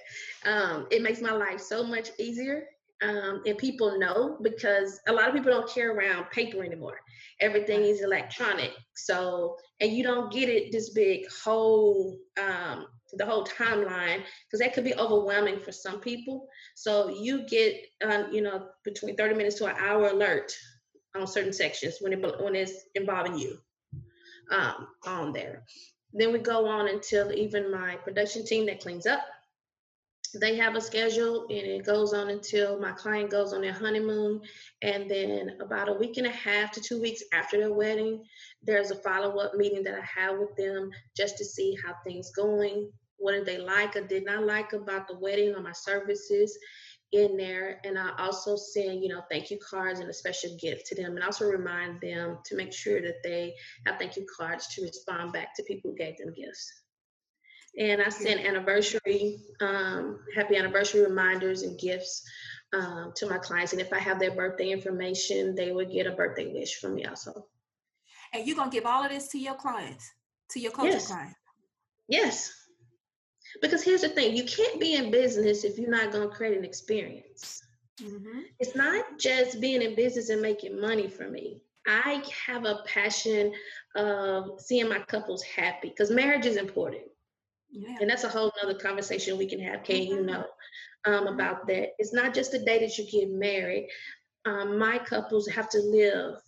Um, 0.44 0.86
it 0.90 1.02
makes 1.02 1.20
my 1.20 1.32
life 1.32 1.60
so 1.60 1.84
much 1.84 2.10
easier. 2.18 2.64
Um, 3.00 3.42
and 3.46 3.56
people 3.56 3.96
know 3.96 4.38
because 4.42 4.98
a 5.06 5.12
lot 5.12 5.28
of 5.28 5.34
people 5.34 5.52
don't 5.52 5.70
carry 5.70 5.94
around 5.94 6.30
paper 6.30 6.64
anymore. 6.64 6.98
Everything 7.40 7.82
is 7.82 8.02
electronic. 8.02 8.72
So, 8.96 9.56
and 9.80 9.92
you 9.92 10.02
don't 10.02 10.32
get 10.32 10.48
it 10.48 10.72
this 10.72 10.90
big 10.90 11.20
whole, 11.30 12.18
um, 12.40 12.86
the 13.12 13.24
whole 13.24 13.44
timeline 13.44 14.22
because 14.46 14.58
that 14.58 14.74
could 14.74 14.82
be 14.82 14.96
overwhelming 14.96 15.60
for 15.60 15.70
some 15.70 16.00
people. 16.00 16.48
So 16.74 17.08
you 17.08 17.46
get, 17.46 17.76
um, 18.04 18.26
you 18.32 18.42
know, 18.42 18.66
between 18.84 19.14
30 19.14 19.36
minutes 19.36 19.58
to 19.58 19.66
an 19.66 19.76
hour 19.78 20.08
alert 20.08 20.52
on 21.16 21.26
certain 21.26 21.52
sections 21.52 21.98
when 22.00 22.12
it 22.12 22.42
when 22.42 22.56
it's 22.56 22.84
involving 22.96 23.38
you 23.38 23.58
um, 24.50 24.88
on 25.06 25.32
there. 25.32 25.64
Then 26.12 26.32
we 26.32 26.38
go 26.38 26.66
on 26.66 26.88
until 26.88 27.32
even 27.32 27.70
my 27.70 27.96
production 27.96 28.44
team 28.44 28.66
that 28.66 28.80
cleans 28.80 29.06
up. 29.06 29.20
They 30.38 30.56
have 30.56 30.74
a 30.74 30.80
schedule 30.80 31.46
and 31.48 31.66
it 31.66 31.86
goes 31.86 32.12
on 32.12 32.28
until 32.28 32.78
my 32.78 32.92
client 32.92 33.30
goes 33.30 33.54
on 33.54 33.62
their 33.62 33.72
honeymoon. 33.72 34.42
And 34.82 35.10
then 35.10 35.56
about 35.60 35.88
a 35.88 35.94
week 35.94 36.18
and 36.18 36.26
a 36.26 36.30
half 36.30 36.70
to 36.72 36.80
two 36.80 37.00
weeks 37.00 37.22
after 37.32 37.58
their 37.58 37.72
wedding 37.72 38.22
there's 38.62 38.90
a 38.90 38.96
follow-up 38.96 39.54
meeting 39.54 39.82
that 39.84 39.94
i 39.94 40.20
have 40.20 40.38
with 40.38 40.54
them 40.56 40.90
just 41.16 41.36
to 41.38 41.44
see 41.44 41.76
how 41.84 41.94
things 42.04 42.30
going 42.32 42.90
what 43.16 43.32
did 43.32 43.46
they 43.46 43.58
like 43.58 43.96
or 43.96 44.06
did 44.06 44.24
not 44.24 44.44
like 44.44 44.72
about 44.72 45.08
the 45.08 45.18
wedding 45.18 45.54
or 45.54 45.60
my 45.60 45.72
services 45.72 46.56
in 47.12 47.36
there 47.36 47.80
and 47.84 47.98
i 47.98 48.10
also 48.18 48.54
send 48.54 49.02
you 49.02 49.08
know 49.08 49.22
thank 49.30 49.50
you 49.50 49.58
cards 49.58 50.00
and 50.00 50.10
a 50.10 50.12
special 50.12 50.54
gift 50.60 50.86
to 50.86 50.94
them 50.94 51.16
and 51.16 51.24
also 51.24 51.46
remind 51.46 51.98
them 52.00 52.38
to 52.44 52.54
make 52.54 52.72
sure 52.72 53.00
that 53.00 53.22
they 53.24 53.54
have 53.86 53.98
thank 53.98 54.16
you 54.16 54.26
cards 54.36 54.66
to 54.68 54.82
respond 54.82 55.32
back 55.32 55.54
to 55.54 55.62
people 55.62 55.90
who 55.90 55.96
gave 55.96 56.16
them 56.18 56.34
gifts 56.36 56.82
and 57.78 58.02
I 58.02 58.08
send 58.08 58.40
anniversary, 58.40 59.38
um, 59.60 60.18
happy 60.34 60.56
anniversary 60.56 61.02
reminders 61.02 61.62
and 61.62 61.78
gifts 61.78 62.22
um, 62.72 63.12
to 63.16 63.28
my 63.28 63.38
clients. 63.38 63.72
And 63.72 63.80
if 63.80 63.92
I 63.92 63.98
have 63.98 64.18
their 64.18 64.34
birthday 64.34 64.70
information, 64.70 65.54
they 65.54 65.70
would 65.70 65.92
get 65.92 66.06
a 66.06 66.10
birthday 66.10 66.52
wish 66.52 66.80
from 66.80 66.94
me 66.94 67.04
also. 67.04 67.46
And 68.32 68.46
you're 68.46 68.56
gonna 68.56 68.70
give 68.70 68.84
all 68.84 69.04
of 69.04 69.10
this 69.10 69.28
to 69.28 69.38
your 69.38 69.54
clients, 69.54 70.10
to 70.50 70.60
your 70.60 70.72
coaching 70.72 70.92
yes. 70.92 71.06
clients. 71.06 71.36
Yes. 72.08 72.52
Because 73.60 73.82
here's 73.82 74.02
the 74.02 74.08
thing, 74.08 74.36
you 74.36 74.44
can't 74.44 74.80
be 74.80 74.94
in 74.94 75.10
business 75.10 75.64
if 75.64 75.78
you're 75.78 75.90
not 75.90 76.12
gonna 76.12 76.28
create 76.28 76.56
an 76.56 76.64
experience. 76.64 77.62
Mm-hmm. 78.00 78.40
It's 78.60 78.76
not 78.76 79.04
just 79.18 79.60
being 79.60 79.82
in 79.82 79.94
business 79.94 80.28
and 80.28 80.40
making 80.40 80.80
money 80.80 81.08
for 81.08 81.28
me. 81.28 81.62
I 81.86 82.22
have 82.46 82.64
a 82.64 82.82
passion 82.86 83.52
of 83.96 84.60
seeing 84.60 84.88
my 84.88 85.00
couples 85.00 85.42
happy 85.42 85.88
because 85.88 86.10
marriage 86.10 86.46
is 86.46 86.56
important. 86.56 87.02
Yeah. 87.70 87.96
And 88.00 88.08
that's 88.08 88.24
a 88.24 88.28
whole 88.28 88.52
nother 88.62 88.78
conversation 88.78 89.38
we 89.38 89.48
can 89.48 89.60
have, 89.60 89.84
Can 89.84 90.02
you 90.02 90.16
mm-hmm. 90.16 90.26
know, 90.26 90.44
um, 91.06 91.26
about 91.26 91.66
that. 91.66 91.90
It's 91.98 92.12
not 92.12 92.34
just 92.34 92.52
the 92.52 92.58
day 92.58 92.78
that 92.80 92.98
you 92.98 93.10
get 93.10 93.30
married. 93.30 93.88
Um, 94.44 94.78
my 94.78 94.98
couples 94.98 95.48
have 95.48 95.68
to 95.70 95.78
live, 95.78 96.40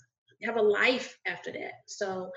have 0.42 0.56
a 0.56 0.62
life 0.62 1.18
after 1.26 1.52
that. 1.52 1.72
So 1.86 2.30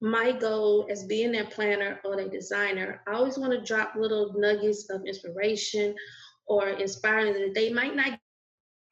my 0.00 0.32
goal 0.32 0.86
as 0.90 1.04
being 1.04 1.32
their 1.32 1.44
planner 1.44 2.00
or 2.04 2.16
their 2.16 2.28
designer, 2.28 3.02
I 3.06 3.12
always 3.12 3.36
want 3.38 3.52
to 3.52 3.60
drop 3.60 3.94
little 3.96 4.32
nuggets 4.36 4.88
of 4.90 5.04
inspiration 5.04 5.94
or 6.46 6.68
inspiring 6.68 7.34
that 7.34 7.54
they 7.54 7.72
might 7.72 7.94
not 7.94 8.18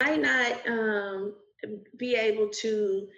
might 0.01 0.21
not 0.21 0.68
um, 0.68 1.35
be 1.97 2.14
able 2.14 2.49
to 2.49 3.09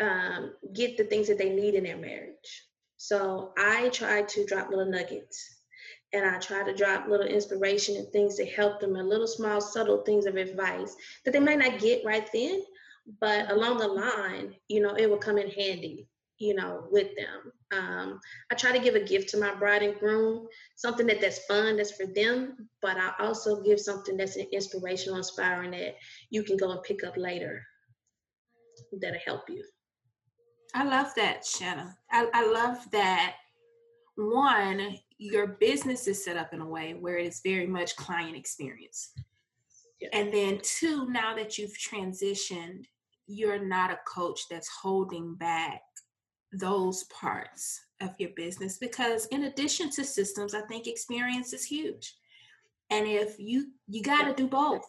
um, 0.00 0.52
get 0.72 0.96
the 0.96 1.04
things 1.04 1.26
that 1.26 1.38
they 1.38 1.50
need 1.50 1.74
in 1.74 1.84
their 1.84 1.96
marriage. 1.96 2.66
So 2.96 3.52
I 3.58 3.88
try 3.88 4.22
to 4.22 4.46
drop 4.46 4.70
little 4.70 4.90
nuggets 4.90 5.58
and 6.12 6.24
I 6.24 6.38
try 6.38 6.64
to 6.64 6.74
drop 6.74 7.08
little 7.08 7.26
inspiration 7.26 7.96
and 7.96 8.08
things 8.08 8.36
to 8.36 8.46
help 8.46 8.80
them 8.80 8.96
and 8.96 9.08
little 9.08 9.26
small 9.26 9.60
subtle 9.60 10.02
things 10.02 10.26
of 10.26 10.36
advice 10.36 10.94
that 11.24 11.32
they 11.32 11.40
might 11.40 11.58
not 11.58 11.80
get 11.80 12.04
right 12.04 12.28
then, 12.32 12.62
but 13.20 13.50
along 13.50 13.78
the 13.78 13.88
line, 13.88 14.54
you 14.68 14.80
know, 14.80 14.94
it 14.94 15.08
will 15.08 15.18
come 15.18 15.38
in 15.38 15.50
handy, 15.50 16.08
you 16.38 16.54
know, 16.54 16.84
with 16.90 17.08
them. 17.16 17.52
Um, 17.76 18.20
I 18.50 18.54
try 18.54 18.72
to 18.72 18.82
give 18.82 18.94
a 18.94 19.00
gift 19.04 19.28
to 19.30 19.38
my 19.38 19.54
bride 19.54 19.82
and 19.82 19.98
groom, 19.98 20.46
something 20.76 21.06
that 21.08 21.20
that's 21.20 21.44
fun, 21.46 21.76
that's 21.76 21.92
for 21.92 22.06
them, 22.06 22.68
but 22.80 22.96
I 22.96 23.12
also 23.18 23.62
give 23.62 23.80
something 23.80 24.16
that's 24.16 24.36
an 24.36 24.46
inspirational, 24.52 25.18
inspiring 25.18 25.72
that 25.72 25.96
you 26.30 26.42
can 26.42 26.56
go 26.56 26.70
and 26.70 26.82
pick 26.82 27.04
up 27.04 27.16
later 27.16 27.62
that'll 29.00 29.18
help 29.24 29.48
you. 29.48 29.64
I 30.74 30.84
love 30.84 31.12
that, 31.16 31.44
Shanna. 31.44 31.96
I, 32.10 32.28
I 32.32 32.46
love 32.46 32.78
that 32.92 33.36
one, 34.16 34.98
your 35.18 35.46
business 35.60 36.06
is 36.06 36.24
set 36.24 36.36
up 36.36 36.52
in 36.52 36.60
a 36.60 36.66
way 36.66 36.94
where 36.94 37.18
it's 37.18 37.40
very 37.40 37.66
much 37.66 37.96
client 37.96 38.36
experience. 38.36 39.12
Yeah. 40.00 40.08
And 40.12 40.32
then 40.32 40.60
two, 40.62 41.08
now 41.10 41.34
that 41.36 41.58
you've 41.58 41.76
transitioned, 41.76 42.84
you're 43.26 43.64
not 43.64 43.90
a 43.90 43.98
coach 44.06 44.40
that's 44.50 44.68
holding 44.68 45.34
back 45.34 45.82
those 46.52 47.04
parts 47.04 47.80
of 48.00 48.10
your 48.18 48.30
business 48.30 48.78
because 48.78 49.26
in 49.26 49.44
addition 49.44 49.90
to 49.90 50.04
systems, 50.04 50.54
I 50.54 50.60
think 50.62 50.86
experience 50.86 51.52
is 51.52 51.64
huge. 51.64 52.14
And 52.90 53.06
if 53.06 53.38
you 53.38 53.72
you 53.86 54.02
got 54.02 54.24
to 54.24 54.34
do 54.34 54.48
both. 54.48 54.84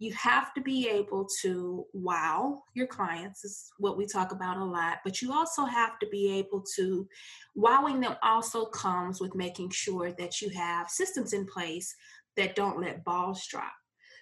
You 0.00 0.12
have 0.14 0.52
to 0.54 0.60
be 0.60 0.88
able 0.88 1.26
to 1.40 1.86
wow 1.94 2.64
your 2.74 2.88
clients 2.88 3.44
is 3.44 3.70
what 3.78 3.96
we 3.96 4.06
talk 4.06 4.32
about 4.32 4.58
a 4.58 4.64
lot 4.64 4.98
but 5.02 5.22
you 5.22 5.32
also 5.32 5.64
have 5.64 5.98
to 6.00 6.06
be 6.08 6.30
able 6.32 6.62
to 6.74 7.08
wowing 7.54 8.00
them 8.00 8.16
also 8.22 8.66
comes 8.66 9.20
with 9.20 9.34
making 9.36 9.70
sure 9.70 10.12
that 10.18 10.42
you 10.42 10.50
have 10.50 10.90
systems 10.90 11.32
in 11.32 11.46
place 11.46 11.94
that 12.36 12.56
don't 12.56 12.80
let 12.80 13.04
balls 13.04 13.46
drop. 13.46 13.72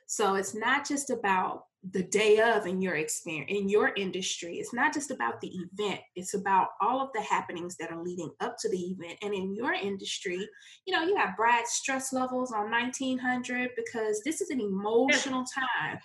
So 0.07 0.35
it's 0.35 0.55
not 0.55 0.87
just 0.87 1.11
about 1.11 1.65
the 1.91 2.05
day 2.05 2.39
of 2.39 2.67
in 2.67 2.81
your 2.81 2.95
experience 2.95 3.51
in 3.51 3.69
your 3.69 3.93
industry. 3.97 4.57
It's 4.59 4.73
not 4.73 4.95
just 4.95 5.11
about 5.11 5.41
the 5.41 5.49
event. 5.49 6.01
It's 6.15 6.35
about 6.35 6.69
all 6.81 7.01
of 7.01 7.09
the 7.13 7.23
happenings 7.23 7.77
that 7.77 7.91
are 7.91 8.03
leading 8.03 8.31
up 8.41 8.57
to 8.61 8.69
the 8.69 8.79
event. 8.79 9.19
And 9.23 9.35
in 9.35 9.55
your 9.55 9.73
industry 9.73 10.49
you 10.87 10.95
know 10.95 11.03
you 11.03 11.17
have 11.17 11.37
brad 11.37 11.67
stress 11.67 12.13
levels 12.13 12.53
on 12.53 12.71
1900 12.71 13.71
because 13.77 14.23
this 14.25 14.41
is 14.41 14.51
an 14.51 14.61
emotional 14.61 15.45
time. 15.45 15.99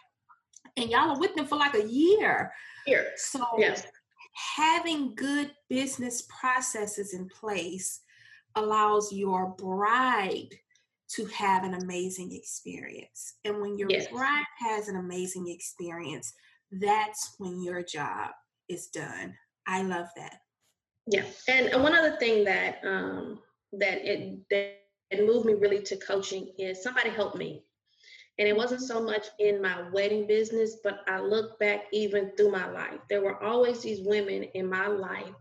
And 0.78 0.90
y'all 0.90 1.12
are 1.12 1.20
with 1.20 1.36
them 1.36 1.46
for 1.46 1.58
like 1.58 1.76
a 1.76 1.88
year. 1.88 2.52
Here 2.86 3.12
so 3.16 3.46
yes. 3.58 3.84
having 4.56 5.14
good 5.14 5.52
business 5.70 6.24
processes 6.24 7.14
in 7.14 7.28
place 7.28 8.02
allows 8.56 9.14
your 9.14 9.50
bride 9.58 10.50
to 11.10 11.26
have 11.28 11.64
an 11.64 11.76
amazing 11.76 12.34
experience. 12.34 13.36
And 13.46 13.62
when 13.62 13.78
your 13.78 13.90
yes. 13.90 14.08
bride 14.08 14.44
has 14.60 14.88
an 14.90 14.98
amazing 14.98 15.48
experience, 15.48 16.34
that's 16.72 17.36
when 17.38 17.62
your 17.62 17.82
job 17.82 18.32
is 18.68 18.88
done. 18.88 19.34
I 19.66 19.84
love 19.84 20.08
that. 20.18 20.40
Yeah, 21.10 21.24
and 21.48 21.82
one 21.82 21.96
other 21.96 22.18
thing 22.18 22.44
that 22.44 22.80
um, 22.84 23.40
that 23.74 24.06
it 24.06 24.40
that 24.50 24.80
it 25.10 25.26
moved 25.26 25.46
me 25.46 25.54
really 25.54 25.82
to 25.84 25.96
coaching 25.98 26.52
is 26.58 26.84
somebody 26.84 27.10
helped 27.10 27.38
me, 27.38 27.64
and 28.40 28.48
it 28.48 28.56
wasn't 28.56 28.82
so 28.82 29.02
much 29.02 29.28
in 29.40 29.62
my 29.62 29.90
wedding 29.94 30.28
business, 30.28 30.78
but 30.84 31.00
I 31.08 31.22
look 31.22 31.58
back 31.60 31.86
even 31.94 32.32
through 32.36 32.52
my 32.52 32.70
life. 32.70 33.00
There 33.10 33.22
were 33.22 33.42
always 33.42 33.82
these 33.82 34.06
women 34.06 34.44
in 34.54 34.70
my 34.70 34.88
life 34.88 35.34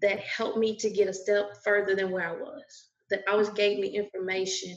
that 0.00 0.20
helped 0.20 0.56
me 0.56 0.74
to 0.76 0.88
get 0.88 1.08
a 1.08 1.12
step 1.12 1.62
further 1.62 1.94
than 1.94 2.10
where 2.10 2.26
I 2.26 2.32
was 2.32 2.88
that 3.10 3.24
always 3.28 3.48
gave 3.50 3.78
me 3.78 3.88
information, 3.88 4.76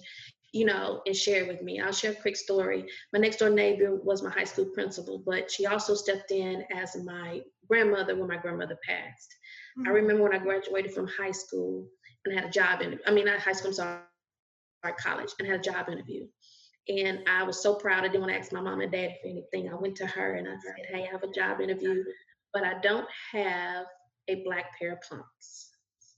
you 0.51 0.65
know, 0.65 1.01
and 1.05 1.15
shared 1.15 1.47
with 1.47 1.61
me. 1.61 1.79
I'll 1.79 1.91
share 1.91 2.11
a 2.11 2.15
quick 2.15 2.35
story. 2.35 2.85
My 3.13 3.19
next 3.19 3.37
door 3.37 3.49
neighbor 3.49 3.95
was 3.95 4.23
my 4.23 4.29
high 4.29 4.43
school 4.43 4.65
principal, 4.73 5.21
but 5.25 5.51
she 5.51 5.65
also 5.65 5.95
stepped 5.95 6.31
in 6.31 6.63
as 6.75 6.95
my 7.03 7.41
grandmother 7.67 8.15
when 8.15 8.27
my 8.27 8.37
grandmother 8.37 8.77
passed. 8.87 9.35
Mm-hmm. 9.77 9.87
I 9.87 9.91
remember 9.91 10.23
when 10.23 10.35
I 10.35 10.39
graduated 10.39 10.93
from 10.93 11.07
high 11.07 11.31
school 11.31 11.87
and 12.25 12.33
I 12.37 12.41
had 12.41 12.49
a 12.49 12.51
job 12.51 12.81
in, 12.81 12.99
I 13.05 13.11
mean, 13.11 13.25
not 13.25 13.39
high 13.39 13.53
school, 13.53 13.69
I'm 13.69 13.73
sorry, 13.73 14.01
college, 14.99 15.31
and 15.39 15.47
had 15.47 15.59
a 15.59 15.63
job 15.63 15.89
interview. 15.89 16.27
And 16.89 17.19
I 17.27 17.43
was 17.43 17.61
so 17.61 17.75
proud. 17.75 17.99
I 17.99 18.07
didn't 18.07 18.21
want 18.21 18.31
to 18.33 18.39
ask 18.39 18.53
my 18.53 18.61
mom 18.61 18.79
and 18.79 18.91
dad 18.91 19.15
for 19.21 19.27
anything. 19.27 19.69
I 19.69 19.75
went 19.75 19.95
to 19.97 20.07
her 20.07 20.35
and 20.35 20.47
I 20.47 20.55
said, 20.65 20.85
Hey, 20.89 21.05
I 21.07 21.11
have 21.11 21.23
a 21.23 21.31
job 21.31 21.59
interview, 21.59 22.03
but 22.53 22.63
I 22.63 22.79
don't 22.79 23.07
have 23.33 23.85
a 24.29 24.43
black 24.43 24.77
pair 24.79 24.93
of 24.93 25.01
pumps. 25.01 25.71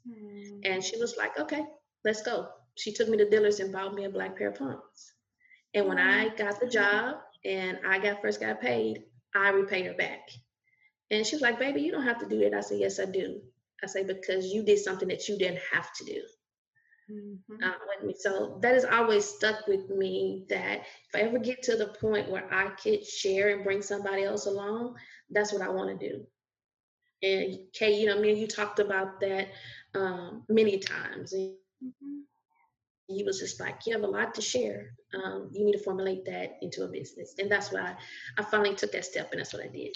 Mm-hmm. 0.07 0.59
And 0.65 0.83
she 0.83 0.97
was 0.99 1.15
like, 1.17 1.39
Okay, 1.39 1.63
let's 2.03 2.21
go. 2.21 2.49
She 2.75 2.93
took 2.93 3.09
me 3.09 3.17
to 3.17 3.29
Dillard's 3.29 3.59
and 3.59 3.73
bought 3.73 3.93
me 3.93 4.05
a 4.05 4.09
black 4.09 4.37
pair 4.37 4.49
of 4.49 4.55
pumps. 4.55 5.13
And 5.73 5.87
when 5.87 5.99
I 5.99 6.29
got 6.29 6.59
the 6.59 6.67
job 6.67 7.17
and 7.45 7.79
I 7.85 7.99
got 7.99 8.21
first 8.21 8.39
got 8.39 8.61
paid, 8.61 9.03
I 9.35 9.49
repaid 9.49 9.85
her 9.85 9.93
back. 9.93 10.29
And 11.11 11.25
she 11.25 11.35
was 11.35 11.41
like, 11.41 11.59
baby, 11.59 11.81
you 11.81 11.91
don't 11.91 12.03
have 12.03 12.19
to 12.19 12.29
do 12.29 12.39
that. 12.39 12.53
I 12.53 12.61
said, 12.61 12.79
yes, 12.79 12.99
I 12.99 13.05
do. 13.05 13.41
I 13.83 13.87
say, 13.87 14.03
because 14.03 14.47
you 14.47 14.63
did 14.63 14.79
something 14.79 15.07
that 15.07 15.27
you 15.27 15.37
didn't 15.37 15.61
have 15.71 15.91
to 15.93 16.05
do. 16.05 16.21
Mm-hmm. 17.11 17.63
Uh, 17.63 17.73
with 17.87 18.07
me. 18.07 18.15
So 18.19 18.59
that 18.61 18.75
has 18.75 18.85
always 18.85 19.25
stuck 19.25 19.65
with 19.67 19.89
me 19.89 20.45
that 20.49 20.81
if 20.81 21.15
I 21.15 21.21
ever 21.21 21.39
get 21.39 21.63
to 21.63 21.75
the 21.75 21.87
point 21.87 22.29
where 22.29 22.47
I 22.53 22.69
could 22.69 23.03
share 23.03 23.49
and 23.49 23.63
bring 23.63 23.81
somebody 23.81 24.23
else 24.23 24.45
along, 24.45 24.95
that's 25.31 25.51
what 25.51 25.63
I 25.63 25.69
want 25.69 25.99
to 25.99 26.09
do. 26.09 26.23
And 27.23 27.57
Kay, 27.73 27.99
you 27.99 28.05
know, 28.05 28.19
me 28.19 28.29
and 28.29 28.39
you 28.39 28.45
talked 28.45 28.77
about 28.79 29.19
that 29.21 29.47
um, 29.95 30.43
many 30.49 30.77
times. 30.77 31.33
And 31.33 31.55
Mm-hmm. 31.83 32.19
He 33.07 33.23
was 33.23 33.39
just 33.39 33.59
like, 33.59 33.85
you 33.85 33.93
have 33.93 34.03
a 34.03 34.07
lot 34.07 34.35
to 34.35 34.41
share. 34.41 34.91
Um, 35.15 35.49
you 35.51 35.65
need 35.65 35.73
to 35.73 35.83
formulate 35.83 36.25
that 36.25 36.57
into 36.61 36.83
a 36.83 36.87
business. 36.87 37.33
And 37.39 37.51
that's 37.51 37.71
why 37.71 37.95
I 38.37 38.43
finally 38.43 38.75
took 38.75 38.91
that 38.91 39.05
step 39.05 39.31
and 39.31 39.39
that's 39.39 39.53
what 39.53 39.63
I 39.63 39.67
did. 39.67 39.95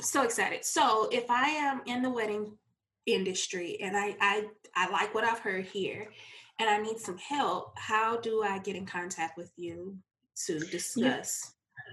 So 0.00 0.22
excited. 0.22 0.64
So 0.64 1.08
if 1.12 1.30
I 1.30 1.50
am 1.50 1.82
in 1.84 2.00
the 2.00 2.08
wedding 2.08 2.56
industry 3.04 3.76
and 3.82 3.94
I, 3.96 4.16
I, 4.20 4.46
I 4.74 4.90
like 4.90 5.14
what 5.14 5.24
I've 5.24 5.40
heard 5.40 5.66
here 5.66 6.10
and 6.58 6.70
I 6.70 6.78
need 6.78 6.98
some 6.98 7.18
help, 7.18 7.78
how 7.78 8.18
do 8.18 8.42
I 8.42 8.58
get 8.58 8.76
in 8.76 8.86
contact 8.86 9.36
with 9.36 9.52
you 9.56 9.98
to 10.46 10.58
discuss 10.58 10.96
yeah. 10.96 11.22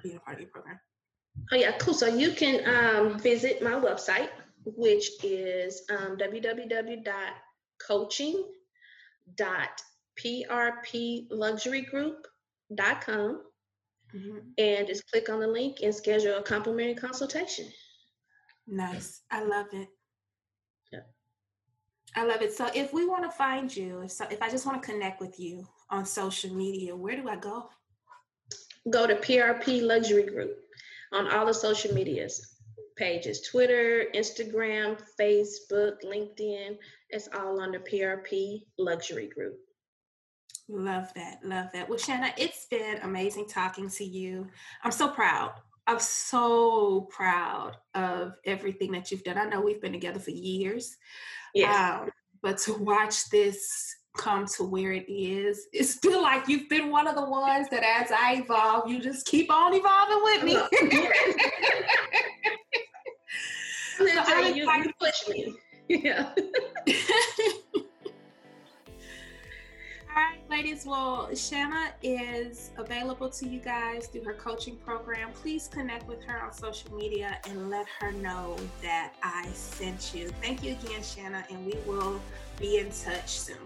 being 0.04 0.16
a 0.16 0.20
part 0.20 0.38
of 0.38 0.42
your 0.42 0.52
program? 0.52 0.80
Oh 1.52 1.56
yeah, 1.56 1.78
cool. 1.78 1.94
So 1.94 2.08
you 2.08 2.32
can 2.32 2.68
um, 2.68 3.20
visit 3.20 3.62
my 3.62 3.72
website, 3.72 4.30
which 4.66 5.24
is 5.24 5.84
um, 5.90 6.18
www.coaching 6.18 8.44
dot 9.36 9.82
prp 10.20 11.28
luxury 11.30 11.82
group 11.82 12.28
mm-hmm. 14.16 14.38
and 14.58 14.88
just 14.88 15.10
click 15.12 15.30
on 15.30 15.40
the 15.40 15.48
link 15.48 15.78
and 15.84 15.94
schedule 15.94 16.38
a 16.38 16.44
complimentary 16.44 16.96
consultation. 16.96 17.66
Nice. 18.68 19.22
I 19.32 19.44
love 19.44 19.68
it. 19.74 19.88
Yeah. 20.92 21.00
I 22.16 22.26
love 22.26 22.42
it. 22.42 22.54
So 22.54 22.70
if 22.76 22.94
we 22.94 23.08
want 23.08 23.24
to 23.24 23.32
find 23.32 23.74
you, 23.74 24.02
if 24.02 24.12
so, 24.12 24.26
if 24.30 24.42
I 24.42 24.50
just 24.50 24.66
want 24.66 24.82
to 24.82 24.92
connect 24.92 25.22
with 25.22 25.40
you 25.40 25.66
on 25.90 26.06
social 26.06 26.54
media, 26.54 26.96
where 26.96 27.16
do 27.16 27.30
I 27.30 27.38
go? 27.38 27.70
Go 28.90 29.08
to 29.08 29.16
PRP 29.16 29.82
Luxury 29.82 30.24
Group 30.24 30.58
on 31.14 31.32
all 31.32 31.46
the 31.46 31.54
social 31.54 31.94
medias 31.94 32.57
pages 32.98 33.42
Twitter, 33.42 34.08
Instagram, 34.14 35.00
Facebook, 35.20 36.04
LinkedIn. 36.04 36.78
It's 37.10 37.30
all 37.36 37.60
under 37.60 37.80
PRP 37.80 38.64
Luxury 38.78 39.28
Group. 39.28 39.60
Love 40.70 41.14
that. 41.16 41.40
Love 41.44 41.68
that. 41.74 41.88
Well, 41.88 41.98
Shanna, 41.98 42.34
it's 42.38 42.66
been 42.66 42.98
amazing 43.04 43.48
talking 43.48 43.90
to 43.92 44.04
you. 44.04 44.48
I'm 44.84 44.92
so 44.92 45.08
proud. 45.08 45.54
I'm 45.88 46.00
so 46.00 47.08
proud 47.10 47.78
of 47.94 48.34
everything 48.44 48.92
that 48.92 49.10
you've 49.10 49.24
done. 49.24 49.38
I 49.38 49.46
know 49.46 49.62
we've 49.62 49.82
been 49.82 49.94
together 49.94 50.20
for 50.20 50.32
years. 50.32 50.98
Yes. 51.54 52.02
Um, 52.02 52.10
but 52.42 52.58
to 52.60 52.74
watch 52.74 53.30
this 53.30 53.96
come 54.18 54.46
to 54.58 54.64
where 54.64 54.92
it 54.92 55.10
is, 55.10 55.68
it's 55.72 55.96
feel 55.96 56.22
like 56.22 56.50
you've 56.50 56.68
been 56.68 56.90
one 56.92 57.08
of 57.08 57.16
the 57.16 57.24
ones 57.24 57.70
that 57.70 57.84
as 57.84 58.12
I 58.12 58.42
evolve, 58.44 58.90
you 58.90 59.00
just 59.00 59.26
keep 59.26 59.50
on 59.50 59.74
evolving 59.74 60.22
with 60.24 60.44
me. 60.44 60.58
so 63.98 64.40
you, 64.40 64.72
you 64.72 64.94
push 65.00 65.28
me. 65.30 65.54
Yeah. 65.88 66.34
All 70.18 70.24
right, 70.24 70.40
ladies. 70.50 70.86
Well, 70.86 71.34
Shanna 71.36 71.94
is 72.02 72.72
available 72.78 73.30
to 73.30 73.48
you 73.48 73.60
guys 73.60 74.08
through 74.08 74.24
her 74.24 74.34
coaching 74.34 74.76
program. 74.78 75.32
Please 75.32 75.68
connect 75.68 76.08
with 76.08 76.24
her 76.24 76.42
on 76.42 76.52
social 76.52 76.94
media 76.96 77.38
and 77.48 77.70
let 77.70 77.86
her 78.00 78.12
know 78.12 78.56
that 78.82 79.14
I 79.22 79.48
sent 79.54 80.16
you. 80.16 80.30
Thank 80.42 80.64
you 80.64 80.72
again, 80.72 81.04
Shanna, 81.04 81.46
and 81.52 81.64
we 81.66 81.74
will 81.86 82.20
be 82.60 82.80
in 82.80 82.90
touch 82.90 83.40
soon. 83.40 83.58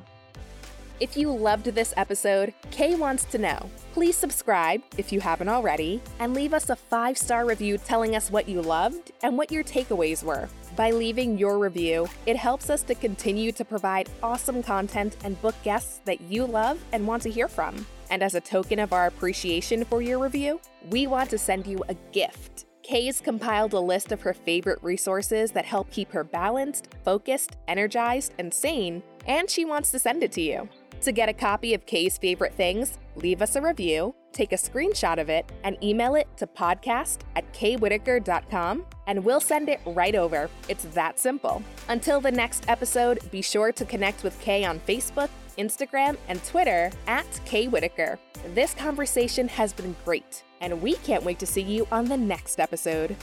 If 1.02 1.18
you 1.18 1.32
loved 1.32 1.66
this 1.66 1.96
episode, 1.98 2.54
Kay 2.70 2.94
wants 2.94 3.24
to 3.26 3.40
know. 3.40 3.72
Please 3.92 4.16
subscribe 4.16 4.84
if 5.00 5.12
you 5.12 5.20
haven't 5.20 5.50
already, 5.50 6.00
and 6.20 6.36
leave 6.36 6.54
us 6.54 6.70
a 6.70 6.76
five 6.76 7.18
star 7.18 7.44
review 7.44 7.80
telling 7.80 8.16
us 8.16 8.30
what 8.30 8.48
you 8.48 8.62
loved 8.62 9.12
and 9.24 9.36
what 9.36 9.52
your 9.52 9.64
takeaways 9.64 10.22
were. 10.22 10.48
By 10.76 10.92
leaving 10.92 11.40
your 11.40 11.58
review, 11.58 12.08
it 12.28 12.38
helps 12.38 12.70
us 12.70 12.84
to 12.84 12.94
continue 12.94 13.52
to 13.52 13.66
provide 13.66 14.12
awesome 14.22 14.62
content 14.62 15.18
and 15.24 15.42
book 15.42 15.56
guests 15.64 16.02
that 16.06 16.22
you 16.22 16.46
love 16.46 16.80
and 16.92 17.08
want 17.08 17.24
to 17.24 17.32
hear 17.32 17.48
from. 17.48 17.84
And 18.12 18.22
as 18.22 18.36
a 18.36 18.42
token 18.42 18.78
of 18.78 18.94
our 18.94 19.08
appreciation 19.08 19.84
for 19.86 20.04
your 20.04 20.20
review, 20.20 20.62
we 20.92 21.08
want 21.08 21.32
to 21.32 21.40
send 21.40 21.66
you 21.66 21.84
a 21.90 21.96
gift. 22.12 22.66
Kay's 22.84 23.22
compiled 23.22 23.74
a 23.74 23.80
list 23.80 24.12
of 24.12 24.22
her 24.22 24.36
favorite 24.36 24.84
resources 24.84 25.52
that 25.54 25.66
help 25.66 25.90
keep 25.90 26.12
her 26.12 26.24
balanced, 26.24 26.90
focused, 27.04 27.58
energized, 27.68 28.34
and 28.38 28.54
sane, 28.54 29.02
and 29.26 29.50
she 29.50 29.66
wants 29.66 29.90
to 29.92 29.98
send 29.98 30.22
it 30.22 30.32
to 30.34 30.42
you. 30.42 30.70
To 31.02 31.12
get 31.12 31.30
a 31.30 31.34
copy 31.34 31.74
of 31.74 31.88
Kay's 31.88 32.20
favorite 32.20 32.54
things, 32.54 33.00
leave 33.16 33.42
us 33.42 33.56
a 33.56 33.62
review, 33.62 34.14
take 34.34 34.52
a 34.52 34.56
screenshot 34.56 35.20
of 35.20 35.30
it, 35.30 35.52
and 35.64 35.84
email 35.84 36.14
it 36.14 36.28
to 36.38 36.46
podcast 36.46 37.22
at 37.36 37.52
kaywhitaker.com, 37.54 38.86
and 39.08 39.26
we'll 39.26 39.40
send 39.40 39.68
it 39.68 39.80
right 39.84 40.14
over. 40.14 40.48
It's 40.70 40.84
that 40.94 41.18
simple. 41.18 41.64
Until 41.90 42.22
the 42.22 42.32
next 42.32 42.70
episode, 42.70 43.20
be 43.32 43.42
sure 43.42 43.72
to 43.72 43.84
connect 43.84 44.24
with 44.24 44.40
Kay 44.42 44.64
on 44.64 44.80
Facebook, 44.82 45.30
Instagram, 45.58 46.18
and 46.28 46.44
Twitter 46.44 46.92
at 47.08 47.26
Kay 47.46 47.68
Whitaker. 47.68 48.20
This 48.54 48.76
conversation 48.76 49.48
has 49.48 49.74
been 49.74 49.96
great, 50.06 50.44
and 50.62 50.84
we 50.84 50.94
can't 50.98 51.24
wait 51.24 51.40
to 51.40 51.48
see 51.48 51.62
you 51.62 51.88
on 51.92 52.06
the 52.06 52.18
next 52.18 52.60
episode. 52.60 53.16